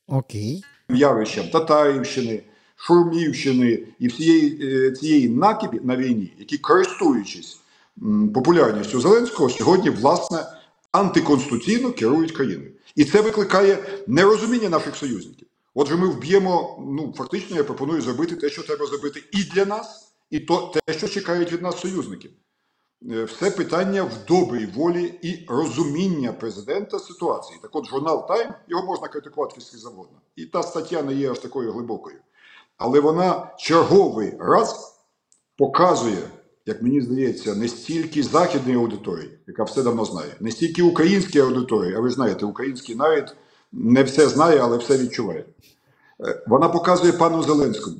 Окей. 0.07 0.65
явищам 0.89 1.49
Татарівщини, 1.49 2.43
Шурмівщини 2.77 3.87
і 3.99 4.09
всієї 4.09 4.59
е, 4.63 4.93
цієї 4.93 5.29
накипі 5.29 5.81
на 5.85 5.97
війні, 5.97 6.33
які 6.39 6.59
користуючись 6.59 7.61
популярністю 8.35 9.01
Зеленського, 9.01 9.51
сьогодні 9.51 9.91
власне 9.91 10.47
антиконституційно 10.93 11.93
керують 11.93 12.33
країною. 12.33 12.73
І 13.01 13.05
це 13.05 13.21
викликає 13.21 13.79
нерозуміння 14.07 14.69
наших 14.69 14.97
союзників. 14.97 15.49
Отже, 15.75 15.97
ми 15.97 16.09
вб'ємо, 16.09 16.85
ну 16.87 17.15
фактично, 17.17 17.57
я 17.57 17.65
пропоную 17.65 18.03
зробити 18.03 18.37
те, 18.37 18.51
що 18.51 18.63
треба 18.63 18.87
зробити 18.87 19.25
і 19.33 19.45
для 19.45 19.65
нас, 19.65 20.15
і 20.31 20.41
то 20.41 20.73
те, 20.87 20.93
що 20.93 21.09
чекають 21.09 21.53
від 21.53 21.63
нас 21.63 21.81
союзники. 21.81 22.31
Е, 23.11 23.25
Все 23.25 23.51
питання 23.51 24.03
в 24.03 24.13
добрій 24.29 24.67
волі 24.67 25.15
і 25.23 25.47
розуміння 25.49 26.33
президента 26.33 26.99
ситуації. 26.99 27.59
Так 27.63 27.77
от 27.77 27.87
журнал 27.87 28.29
Тайм, 28.29 28.55
його 28.69 28.87
можна 28.87 29.09
критикувати 29.09 29.61
скільки 29.61 29.79
завгодно. 29.79 30.21
І 30.37 30.47
та 30.47 30.63
стаття 30.63 31.03
не 31.03 31.15
є 31.15 31.31
аж 31.31 31.39
такою 31.39 31.73
глибокою. 31.73 32.17
Але 32.77 33.01
вона 33.01 33.55
черговий 33.59 34.33
раз 34.39 34.99
показує, 35.57 36.23
як 36.71 36.83
мені 36.83 37.01
здається, 37.01 37.55
не 37.55 37.69
стільки 37.69 38.23
західної 38.23 38.77
аудиторії, 38.77 39.39
яка 39.47 39.65
все 39.65 39.83
давно 39.83 40.05
знає, 40.05 40.31
не 40.41 40.51
стільки 40.51 40.83
українській 40.83 41.39
аудиторії, 41.39 41.95
а 41.95 42.01
ви 42.01 42.11
знаєте, 42.11 42.47
український 42.47 42.95
народ 42.95 43.37
не 43.73 44.03
все 44.03 44.29
знає, 44.29 44.59
але 44.59 44.77
все 44.77 44.99
відчуває. 44.99 45.45
Е, 46.25 46.45
Вона 46.47 46.69
показує 46.69 47.13
пану 47.13 47.43
Зеленському 47.43 47.97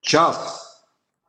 час, 0.00 0.66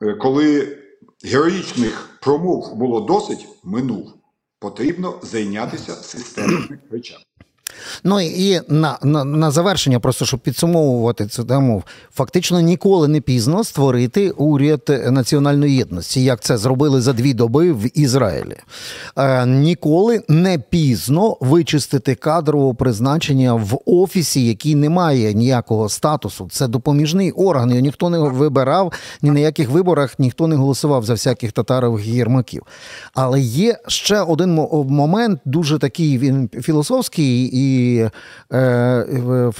е, 0.01 0.13
коли 0.13 0.77
героїчних 1.23 2.19
промов 2.21 2.75
було 2.75 3.01
досить, 3.01 3.47
минув. 3.63 4.13
Потрібно 4.59 5.19
зайнятися 5.23 5.95
системними 5.95 6.79
речами. 6.91 7.23
Ну 8.03 8.21
і 8.21 8.61
на, 8.69 8.97
на, 9.03 9.23
на 9.23 9.51
завершення, 9.51 9.99
просто 9.99 10.25
щоб 10.25 10.39
підсумовувати 10.39 11.27
цю 11.27 11.43
тему, 11.43 11.83
фактично 12.13 12.59
ніколи 12.59 13.07
не 13.07 13.21
пізно 13.21 13.63
створити 13.63 14.29
уряд 14.29 14.81
національної 15.09 15.75
єдності, 15.75 16.23
як 16.23 16.39
це 16.39 16.57
зробили 16.57 17.01
за 17.01 17.13
дві 17.13 17.33
доби 17.33 17.71
в 17.71 17.99
Ізраїлі. 17.99 18.55
Е, 19.17 19.45
ніколи 19.45 20.23
не 20.27 20.59
пізно 20.59 21.37
вичистити 21.41 22.15
кадрове 22.15 22.73
призначення 22.73 23.53
в 23.53 23.79
офісі, 23.85 24.45
який 24.45 24.75
не 24.75 24.89
має 24.89 25.33
ніякого 25.33 25.89
статусу. 25.89 26.47
Це 26.51 26.67
допоміжний 26.67 27.31
орган. 27.31 27.69
Його 27.69 27.81
ніхто 27.81 28.09
не 28.09 28.19
вибирав, 28.19 28.93
ні 29.21 29.31
на 29.31 29.39
яких 29.39 29.69
виборах 29.69 30.19
ніхто 30.19 30.47
не 30.47 30.55
голосував 30.55 31.05
за 31.05 31.13
всяких 31.13 31.51
татарових 31.51 32.05
гірмаків. 32.05 32.61
Але 33.13 33.39
є 33.39 33.77
ще 33.87 34.21
один 34.21 34.49
момент, 34.89 35.39
дуже 35.45 35.79
такий 35.79 36.17
він 36.17 36.49
філософський, 36.61 37.49
і 37.53 37.64
е, 38.51 39.05
в- 39.09 39.53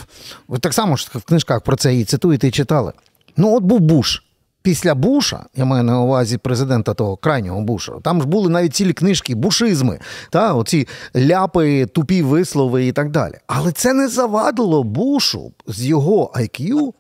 в- 0.50 0.60
так 0.60 0.74
само 0.74 0.96
ж 0.96 1.08
в 1.16 1.24
книжках 1.24 1.62
про 1.62 1.76
це 1.76 1.96
і 1.96 2.04
цитуєте, 2.04 2.48
і 2.48 2.52
читали. 2.52 2.92
Ну, 3.38 3.56
от 3.56 3.64
був 3.64 3.80
Буш. 3.80 4.22
Після 4.62 4.96
Буша, 4.96 5.46
я 5.56 5.66
маю 5.66 5.84
на 5.84 6.02
увазі 6.02 6.38
президента 6.38 6.94
того 6.94 7.18
крайнього 7.18 7.62
Буша, 7.62 7.92
там 8.04 8.22
ж 8.22 8.28
були 8.28 8.50
навіть 8.50 8.76
цілі 8.76 8.94
книжки, 8.94 9.36
бушизми, 9.36 10.00
та, 10.30 10.54
оці 10.54 10.88
ляпи, 11.16 11.86
тупі 11.86 12.22
вислови 12.22 12.88
і 12.88 12.92
так 12.92 13.12
далі. 13.12 13.34
Але 13.48 13.72
це 13.72 13.94
не 13.94 14.08
завадило 14.08 14.84
Бушу 14.84 15.52
з 15.68 15.86
його 15.86 16.32
IQ 16.36 16.94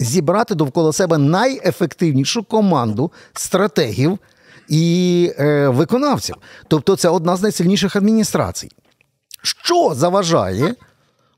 зібрати 0.00 0.54
довкола 0.54 0.92
себе 0.92 1.18
найефективнішу 1.18 2.42
команду 2.42 3.12
стратегів 3.32 4.18
і 4.68 5.30
е, 5.38 5.68
виконавців. 5.68 6.36
Тобто, 6.68 6.96
це 6.96 7.08
одна 7.08 7.36
з 7.36 7.42
найсильніших 7.42 7.96
адміністрацій. 7.96 8.68
Що 9.42 9.94
заважає 9.94 10.74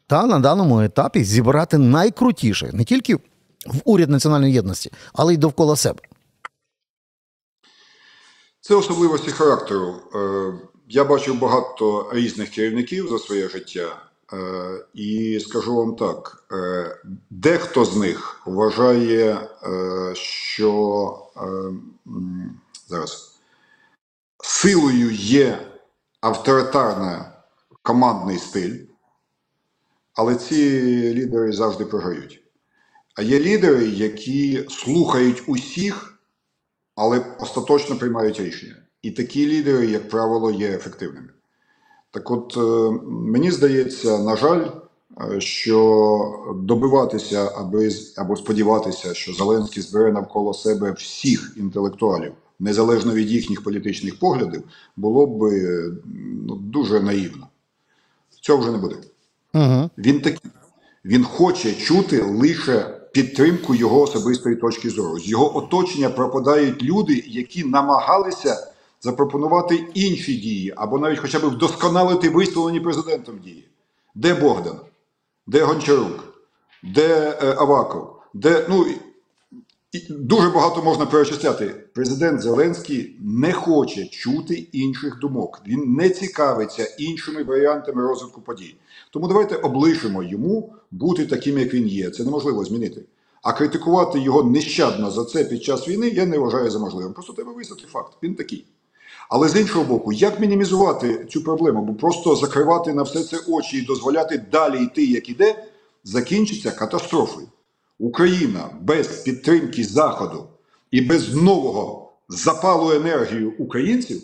та 0.07 0.27
на 0.27 0.39
даному 0.39 0.81
етапі 0.81 1.25
зібрати 1.25 1.79
найкрутіше 1.79 2.71
не 2.73 2.85
тільки 2.85 3.15
в 3.67 3.81
уряд 3.85 4.11
національної 4.11 4.53
єдності, 4.53 4.93
але 5.13 5.35
й 5.35 5.37
довкола 5.37 5.77
себе. 5.77 6.01
Це 8.61 8.75
особливості 8.75 9.31
характеру. 9.31 9.95
Е, 10.15 10.53
Я 10.89 11.05
бачив 11.05 11.39
багато 11.39 12.11
різних 12.13 12.51
керівників 12.51 13.09
за 13.09 13.19
своє 13.19 13.49
життя, 13.49 14.03
е, 14.33 14.37
і 14.95 15.41
скажу 15.41 15.77
вам 15.77 15.97
так: 15.97 16.45
е, 16.53 16.97
дехто 17.31 17.85
з 17.85 17.97
них 17.97 18.41
вважає, 18.47 19.39
що 20.15 21.19
зараз 22.89 23.39
силою 24.43 25.11
є 25.11 25.59
авторитарна 26.21 27.34
командний 27.85 28.39
стиль, 28.39 28.79
але 30.15 30.35
ці 30.35 30.81
лідери 31.15 31.53
завжди 31.53 31.85
програють. 31.85 32.45
А 33.15 33.23
є 33.23 33.41
лідери, 33.41 33.87
які 33.87 34.67
слухають 34.69 35.43
усіх 35.47 36.15
але 36.97 37.37
остаточно 37.41 37.97
приймають 37.97 38.41
рішення. 38.41 38.77
І 39.03 39.11
такі 39.11 39.47
лідери, 39.47 39.87
як 39.87 40.09
правило, 40.09 40.51
є 40.51 40.69
ефективними. 40.69 41.29
Так 42.11 42.31
от, 42.31 42.57
е, 42.57 43.01
мені 43.07 43.51
здається, 43.51 44.19
на 44.19 44.37
жаль, 44.37 44.67
е, 45.21 45.41
що 45.41 46.55
добиватися 46.57 47.51
аби, 47.57 47.91
або 48.17 48.37
сподіватися, 48.37 49.15
що 49.15 49.33
Зеленський 49.33 49.83
збере 49.83 50.13
навколо 50.13 50.55
себе 50.55 50.93
всіх 50.93 51.55
інтелектуалів, 51.57 52.33
незалежно 52.59 53.15
від 53.15 53.31
їхніх 53.31 53.65
політичних 53.65 54.19
поглядів, 54.19 54.63
було 54.97 55.27
б 55.27 55.45
е, 55.45 55.91
ну, 56.47 56.57
дуже 56.57 57.01
наївно. 57.01 57.49
Цього 58.45 58.59
вже 58.59 58.71
не 58.71 58.79
буде. 58.79 58.97
Угу. 59.55 59.91
Він 59.99 60.21
такий. 60.21 60.51
Він 61.05 61.25
хоче 61.25 61.75
чути 61.75 62.23
лише 62.23 62.81
підтримку 63.13 63.75
його 63.75 64.01
особистої 64.01 64.57
точки 64.57 64.91
зору. 64.91 65.19
З 65.19 65.29
його 65.29 65.57
оточення 65.57 66.11
пропадають 66.11 66.83
люди, 66.83 67.25
які 67.27 67.65
намагалися 67.65 68.73
запропонувати 69.01 69.85
інші 69.95 70.35
дії, 70.35 70.73
або 70.77 70.99
навіть 70.99 71.19
хоча 71.19 71.39
б 71.39 71.45
вдосконалити 71.45 72.29
висловлені 72.31 72.81
президентом 72.81 73.39
дії. 73.39 73.69
Де 74.15 74.35
Богдан? 74.35 74.81
Де 75.47 75.65
Гончарук? 75.65 76.45
Де 76.83 77.39
е, 77.43 77.55
Аваков? 77.59 78.17
Де, 78.35 78.67
ну, 78.69 78.87
дуже 80.11 80.51
багато 80.51 80.83
можна 80.83 81.07
перечисляти. 81.07 81.75
Президент 81.93 82.41
Зеленський 82.41 83.17
не 83.21 83.53
хоче 83.53 84.07
чути 84.07 84.55
інших 84.55 85.19
думок. 85.21 85.63
Він 85.67 85.95
не 85.95 86.11
цікавиться 86.11 86.85
іншими 86.85 87.43
варіантами 87.43 88.03
розвитку 88.03 88.41
подій. 88.41 88.77
Тому 89.11 89.29
давайте 89.29 89.57
облишимо 89.57 90.23
йому 90.23 90.75
бути 90.91 91.27
таким, 91.27 91.59
як 91.59 91.75
він 91.75 91.89
є. 91.89 92.11
Це 92.11 92.25
неможливо 92.25 92.65
змінити. 92.65 93.05
А 93.43 93.53
критикувати 93.53 94.21
його 94.21 94.43
нещадно 94.43 95.11
за 95.11 95.25
це 95.25 95.45
під 95.45 95.65
час 95.65 95.89
війни 95.89 96.09
я 96.09 96.27
не 96.27 96.39
вважаю 96.39 96.71
за 96.71 96.79
можливим. 96.79 97.13
Просто 97.13 97.33
треба 97.33 97.53
визнати 97.53 97.83
факт. 97.87 98.13
Він 98.23 98.35
такий. 98.35 98.65
Але 99.29 99.49
з 99.49 99.61
іншого 99.61 99.85
боку, 99.85 100.13
як 100.13 100.41
мінімізувати 100.41 101.27
цю 101.31 101.43
проблему? 101.45 101.85
Бо 101.85 101.95
просто 101.95 102.37
закривати 102.37 102.95
на 102.95 103.03
все 103.03 103.23
це 103.23 103.37
очі 103.49 103.79
і 103.79 103.87
дозволяти 103.87 104.47
далі 104.53 104.83
йти, 104.85 105.05
як 105.05 105.29
іде, 105.29 105.65
закінчиться 106.05 106.71
катастрофою. 106.71 107.47
Україна 107.99 108.71
без 108.83 109.07
підтримки 109.09 109.85
Заходу 109.85 110.49
і 110.91 111.01
без 111.01 111.35
нового 111.35 112.13
запалу 112.29 112.93
енергію 112.93 113.53
українців 113.59 114.23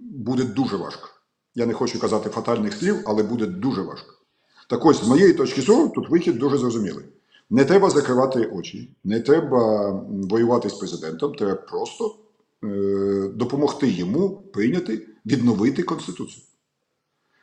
буде 0.00 0.44
дуже 0.44 0.76
важко. 0.76 1.08
Я 1.54 1.66
не 1.66 1.72
хочу 1.72 2.00
казати 2.00 2.30
фатальних 2.30 2.74
слів, 2.74 2.96
але 3.06 3.22
буде 3.22 3.46
дуже 3.46 3.82
важко. 3.82 4.14
Так 4.68 4.86
ось, 4.86 5.04
з 5.04 5.08
моєї 5.08 5.32
точки 5.32 5.62
зору, 5.62 5.88
тут 5.88 6.10
вихід 6.10 6.38
дуже 6.38 6.58
зрозумілий. 6.58 7.04
Не 7.50 7.64
треба 7.64 7.90
закривати 7.90 8.44
очі, 8.44 8.96
не 9.04 9.20
треба 9.20 9.90
воювати 10.08 10.68
з 10.70 10.72
президентом, 10.74 11.34
треба 11.34 11.54
просто 11.54 12.16
е, 12.64 13.28
допомогти 13.34 13.88
йому 13.88 14.30
прийняти, 14.30 15.08
відновити 15.26 15.82
Конституцію. 15.82 16.44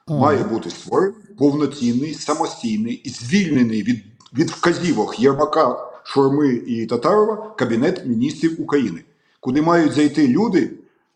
Має 0.08 0.44
бути 0.44 0.70
створений 0.70 1.16
повноцінний, 1.38 2.14
самостійний 2.14 2.94
і 2.94 3.10
звільнений 3.10 3.84
від, 3.84 4.04
від 4.34 4.50
вказівок 4.50 5.20
Єрмака, 5.20 5.90
Шурми 6.04 6.54
і 6.54 6.86
Татарова 6.86 7.56
Кабінет 7.58 8.06
міністрів 8.06 8.62
України, 8.62 9.04
куди 9.40 9.62
мають 9.62 9.94
зайти 9.94 10.28
люди, 10.28 10.72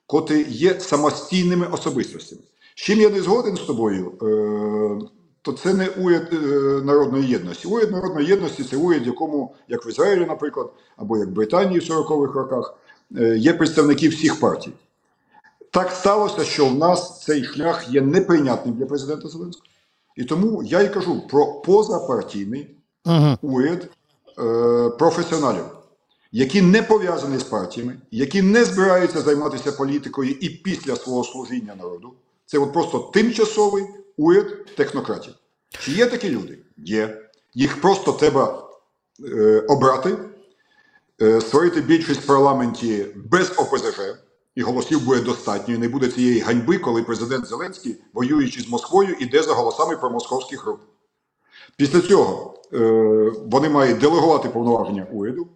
котрі 0.08 0.46
є 0.50 0.80
самостійними 0.80 1.68
особистостями. 1.72 2.42
З 2.76 2.82
чим 2.82 3.00
я 3.00 3.10
не 3.10 3.22
згоден 3.22 3.56
з 3.56 3.60
тобою, 3.60 4.12
е, 4.22 5.06
то 5.42 5.52
це 5.52 5.74
не 5.74 5.88
уряд 5.88 6.28
е, 6.34 6.38
народної 6.84 7.28
єдності. 7.28 7.68
Уряд 7.68 7.92
народної 7.92 8.28
єдності 8.28 8.64
це 8.64 8.78
уряд, 8.78 9.08
якому, 9.08 9.56
як 9.68 9.86
в 9.86 9.90
Ізраїлі, 9.90 10.26
наприклад, 10.26 10.74
або 10.98 11.18
як 11.18 11.28
в 11.28 11.32
Британії 11.32 11.80
в 11.80 11.84
40-х 11.84 12.40
роках, 12.40 12.76
е, 13.18 13.38
є 13.38 13.54
представники 13.54 14.10
всіх 14.10 14.40
партій. 14.40 14.72
Так 15.72 15.92
сталося, 15.92 16.44
що 16.44 16.68
в 16.68 16.76
нас 16.76 17.24
цей 17.24 17.44
шлях 17.44 17.90
є 17.90 18.02
неприйнятним 18.02 18.76
для 18.76 18.86
президента 18.86 19.28
Зеленського. 19.28 19.66
І 20.16 20.24
тому 20.24 20.64
я 20.64 20.82
і 20.82 20.94
кажу 20.94 21.28
про 21.28 21.46
позапартійний 21.46 22.76
Угу. 23.06 23.38
уряд 23.42 23.90
е, 24.40 24.90
професіоналів, 24.90 25.66
які 26.32 26.62
не 26.62 26.84
пов'язані 26.84 27.38
з 27.38 27.44
партіями, 27.44 27.98
які 28.12 28.42
не 28.42 28.66
збираються 28.66 29.22
займатися 29.22 29.72
політикою 29.72 30.32
і 30.32 30.50
після 30.50 30.96
свого 30.96 31.24
служіння 31.24 31.76
народу. 31.76 32.14
Це 32.46 32.58
от 32.58 32.74
просто 32.74 33.00
тимчасовий 33.00 33.86
уряд 34.18 34.76
технократів. 34.76 35.34
Чи 35.70 35.92
є 35.92 36.06
такі 36.06 36.30
люди? 36.30 36.60
Є. 36.78 37.30
Їх 37.54 37.82
просто 37.82 38.12
треба 38.12 38.70
е, 39.26 39.66
обрати, 39.68 40.18
е, 41.22 41.42
створити 41.42 41.82
більшість 41.82 42.22
в 42.22 42.28
парламенті 42.28 43.06
без 43.16 43.54
ОПЗЖ, 43.58 44.00
і 44.56 44.62
голосів 44.62 45.06
буде 45.06 45.22
достатньо. 45.22 45.76
І 45.76 45.78
не 45.78 45.90
буде 45.90 46.08
цієї 46.08 46.40
ганьби, 46.40 46.78
коли 46.78 47.04
президент 47.04 47.46
Зеленський, 47.46 48.02
воюючи 48.14 48.62
з 48.62 48.70
Москвою, 48.70 49.16
іде 49.20 49.44
за 49.44 49.54
голосами 49.54 49.98
про 49.98 50.10
московських 50.10 50.66
груп. 50.66 50.82
Після 51.78 52.02
цього 52.02 52.53
вони 53.46 53.70
мають 53.70 53.98
делегувати 53.98 54.50
повноваження 54.50 55.08
уряду. 55.12 55.48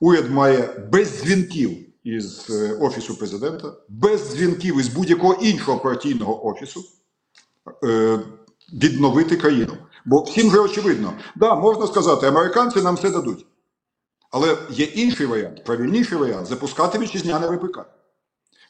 Уряд 0.00 0.30
має 0.30 0.88
без 0.92 1.22
дзвінків 1.22 1.70
із 2.04 2.50
е, 2.50 2.76
офісу 2.80 3.18
президента, 3.18 3.72
без 3.88 4.34
дзвінків 4.34 4.80
із 4.80 4.88
будь-якого 4.88 5.34
іншого 5.34 5.78
партійного 5.78 6.46
офісу 6.46 6.84
е, 7.84 8.18
відновити 8.72 9.36
країну. 9.36 9.72
Бо 10.04 10.22
всім 10.22 10.48
вже 10.48 10.58
очевидно, 10.58 11.12
да, 11.36 11.54
можна 11.54 11.86
сказати, 11.86 12.26
американці 12.26 12.82
нам 12.82 12.94
все 12.94 13.10
дадуть. 13.10 13.46
Але 14.30 14.56
є 14.70 14.84
інший 14.84 15.26
варіант, 15.26 15.64
правильніший 15.64 16.18
варіант 16.18 16.46
запускати 16.46 16.98
вітчизняне 16.98 17.48
ВПК. 17.48 17.80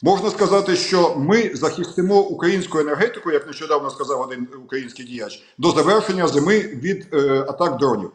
Можна 0.02 0.30
сказати, 0.30 0.76
що 0.76 1.16
ми 1.18 1.50
захистимо 1.54 2.20
українську 2.20 2.78
енергетику, 2.78 3.30
як 3.30 3.46
нещодавно 3.46 3.90
сказав 3.90 4.20
один 4.20 4.48
український 4.64 5.04
діяч, 5.04 5.44
до 5.58 5.70
завершення 5.70 6.28
зими 6.28 6.58
від 6.58 7.14
е, 7.14 7.44
атак 7.48 7.76
дронів. 7.76 8.10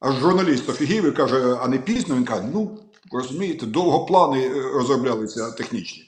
Аж 0.00 0.14
журналіст 0.14 0.68
офігів 0.68 1.04
і 1.04 1.12
каже, 1.12 1.56
а 1.60 1.68
не 1.68 1.78
пізно. 1.78 2.16
Він 2.16 2.24
каже: 2.24 2.42
ну 2.54 2.78
розумієте, 3.12 3.66
довго 3.66 4.06
плани 4.06 4.46
е, 4.46 4.62
розроблялися 4.74 5.50
технічні. 5.50 6.04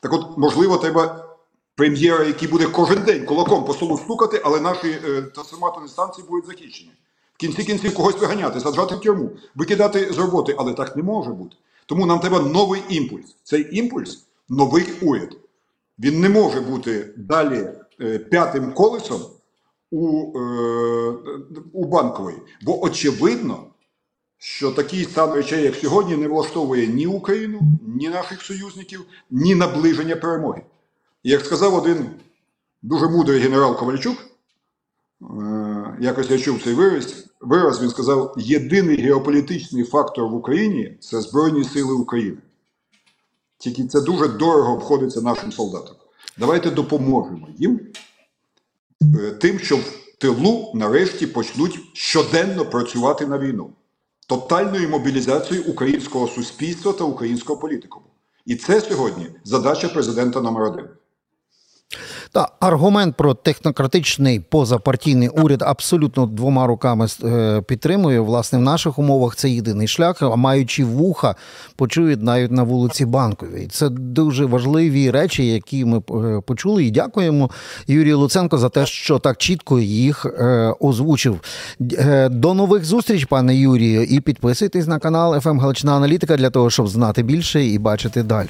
Так 0.00 0.12
от, 0.12 0.38
можливо, 0.38 0.76
треба 0.76 1.34
прем'єра, 1.76 2.24
який 2.24 2.48
буде 2.48 2.64
кожен 2.66 3.02
день 3.02 3.24
кулаком 3.26 3.64
по 3.64 3.74
столу 3.74 3.98
стукати, 3.98 4.40
але 4.44 4.60
наші 4.60 4.88
е, 4.88 5.22
трансформаторні 5.22 5.88
станції 5.88 6.26
будуть 6.28 6.46
захищені. 6.46 6.92
В 7.34 7.36
кінці 7.36 7.64
кінців 7.64 7.94
когось 7.94 8.20
виганяти, 8.20 8.60
саджати 8.60 8.94
в 8.94 9.00
тюрму, 9.00 9.30
викидати 9.54 10.12
з 10.12 10.18
роботи, 10.18 10.54
але 10.58 10.74
так 10.74 10.96
не 10.96 11.02
може 11.02 11.30
бути. 11.30 11.56
Тому 11.86 12.06
нам 12.06 12.20
треба 12.20 12.40
новий 12.40 12.82
імпульс. 12.88 13.36
Цей 13.42 13.78
імпульс 13.78 14.26
новий 14.48 14.86
уряд. 15.02 15.36
Він 15.98 16.20
не 16.20 16.28
може 16.28 16.60
бути 16.60 17.14
далі 17.16 17.68
е, 18.00 18.18
п'ятим 18.18 18.72
колесом 18.72 19.22
у, 19.90 20.32
е, 20.38 21.14
у 21.72 21.84
банкової. 21.84 22.36
Бо 22.62 22.84
очевидно, 22.84 23.66
що 24.38 24.70
такий 24.70 25.04
стан 25.04 25.32
речей, 25.32 25.62
як 25.62 25.74
сьогодні, 25.74 26.16
не 26.16 26.28
влаштовує 26.28 26.86
ні 26.86 27.06
Україну, 27.06 27.60
ні 27.86 28.08
наших 28.08 28.42
союзників, 28.42 29.04
ні 29.30 29.54
наближення 29.54 30.16
перемоги. 30.16 30.62
Як 31.24 31.44
сказав 31.44 31.74
один 31.74 32.06
дуже 32.82 33.08
мудрий 33.08 33.40
генерал 33.40 33.76
Ковальчук, 33.76 34.16
якось 36.00 36.30
я 36.30 36.38
чув 36.38 36.62
цей 36.64 36.74
вираз, 36.74 37.26
вираз, 37.40 37.82
він 37.82 37.90
сказав: 37.90 38.34
єдиний 38.38 38.96
геополітичний 38.96 39.84
фактор 39.84 40.28
в 40.28 40.34
Україні 40.34 40.96
це 41.00 41.20
Збройні 41.20 41.64
Сили 41.64 41.92
України. 41.92 42.38
Тільки 43.58 43.84
це 43.84 44.00
дуже 44.00 44.28
дорого 44.28 44.74
обходиться 44.74 45.20
нашим 45.20 45.52
солдатам. 45.52 45.96
Давайте 46.38 46.70
допоможемо 46.70 47.48
їм 47.58 47.80
е, 49.02 49.30
тим, 49.30 49.58
що 49.58 49.76
в 49.76 50.16
тилу 50.18 50.72
нарешті 50.74 51.26
почнуть 51.26 51.80
щоденно 51.92 52.64
працювати 52.64 53.26
на 53.26 53.38
війну. 53.38 53.70
Тотальною 54.26 54.88
мобілізацією 54.88 55.70
українського 55.70 56.28
суспільства 56.28 56.92
та 56.92 57.04
українського 57.04 57.60
політикуму. 57.60 58.06
І 58.46 58.56
це 58.56 58.80
сьогодні 58.80 59.26
задача 59.44 59.88
президента 59.88 60.40
номер 60.40 60.62
один. 60.62 60.88
Та 62.34 62.48
аргумент 62.60 63.16
про 63.16 63.34
технократичний 63.34 64.40
позапартійний 64.40 65.28
уряд 65.28 65.62
абсолютно 65.62 66.26
двома 66.26 66.66
руками 66.66 67.06
е, 67.24 67.62
підтримує. 67.62 68.20
Власне, 68.20 68.58
в 68.58 68.62
наших 68.62 68.98
умовах 68.98 69.36
це 69.36 69.50
єдиний 69.50 69.88
шлях, 69.88 70.22
а 70.22 70.36
маючи 70.36 70.84
вуха, 70.84 71.34
почують 71.76 72.22
навіть 72.22 72.50
на 72.50 72.62
вулиці 72.62 73.04
Банковій. 73.06 73.66
Це 73.70 73.88
дуже 73.88 74.44
важливі 74.44 75.10
речі, 75.10 75.46
які 75.46 75.84
ми 75.84 75.98
е, 75.98 76.40
почули. 76.46 76.84
І 76.84 76.90
дякуємо 76.90 77.50
Юрію 77.86 78.18
Луценко 78.18 78.58
за 78.58 78.68
те, 78.68 78.86
що 78.86 79.18
так 79.18 79.36
чітко 79.36 79.78
їх 79.80 80.26
е, 80.26 80.74
озвучив. 80.80 81.40
До 82.30 82.54
нових 82.54 82.84
зустріч, 82.84 83.24
пане 83.24 83.56
Юрію, 83.56 84.04
і 84.04 84.20
підписуйтесь 84.20 84.86
на 84.86 84.98
канал 84.98 85.40
«ФМ 85.40 85.58
Галичина 85.58 85.96
Аналітика 85.96 86.36
для 86.36 86.50
того, 86.50 86.70
щоб 86.70 86.88
знати 86.88 87.22
більше 87.22 87.64
і 87.64 87.78
бачити 87.78 88.22
далі. 88.22 88.48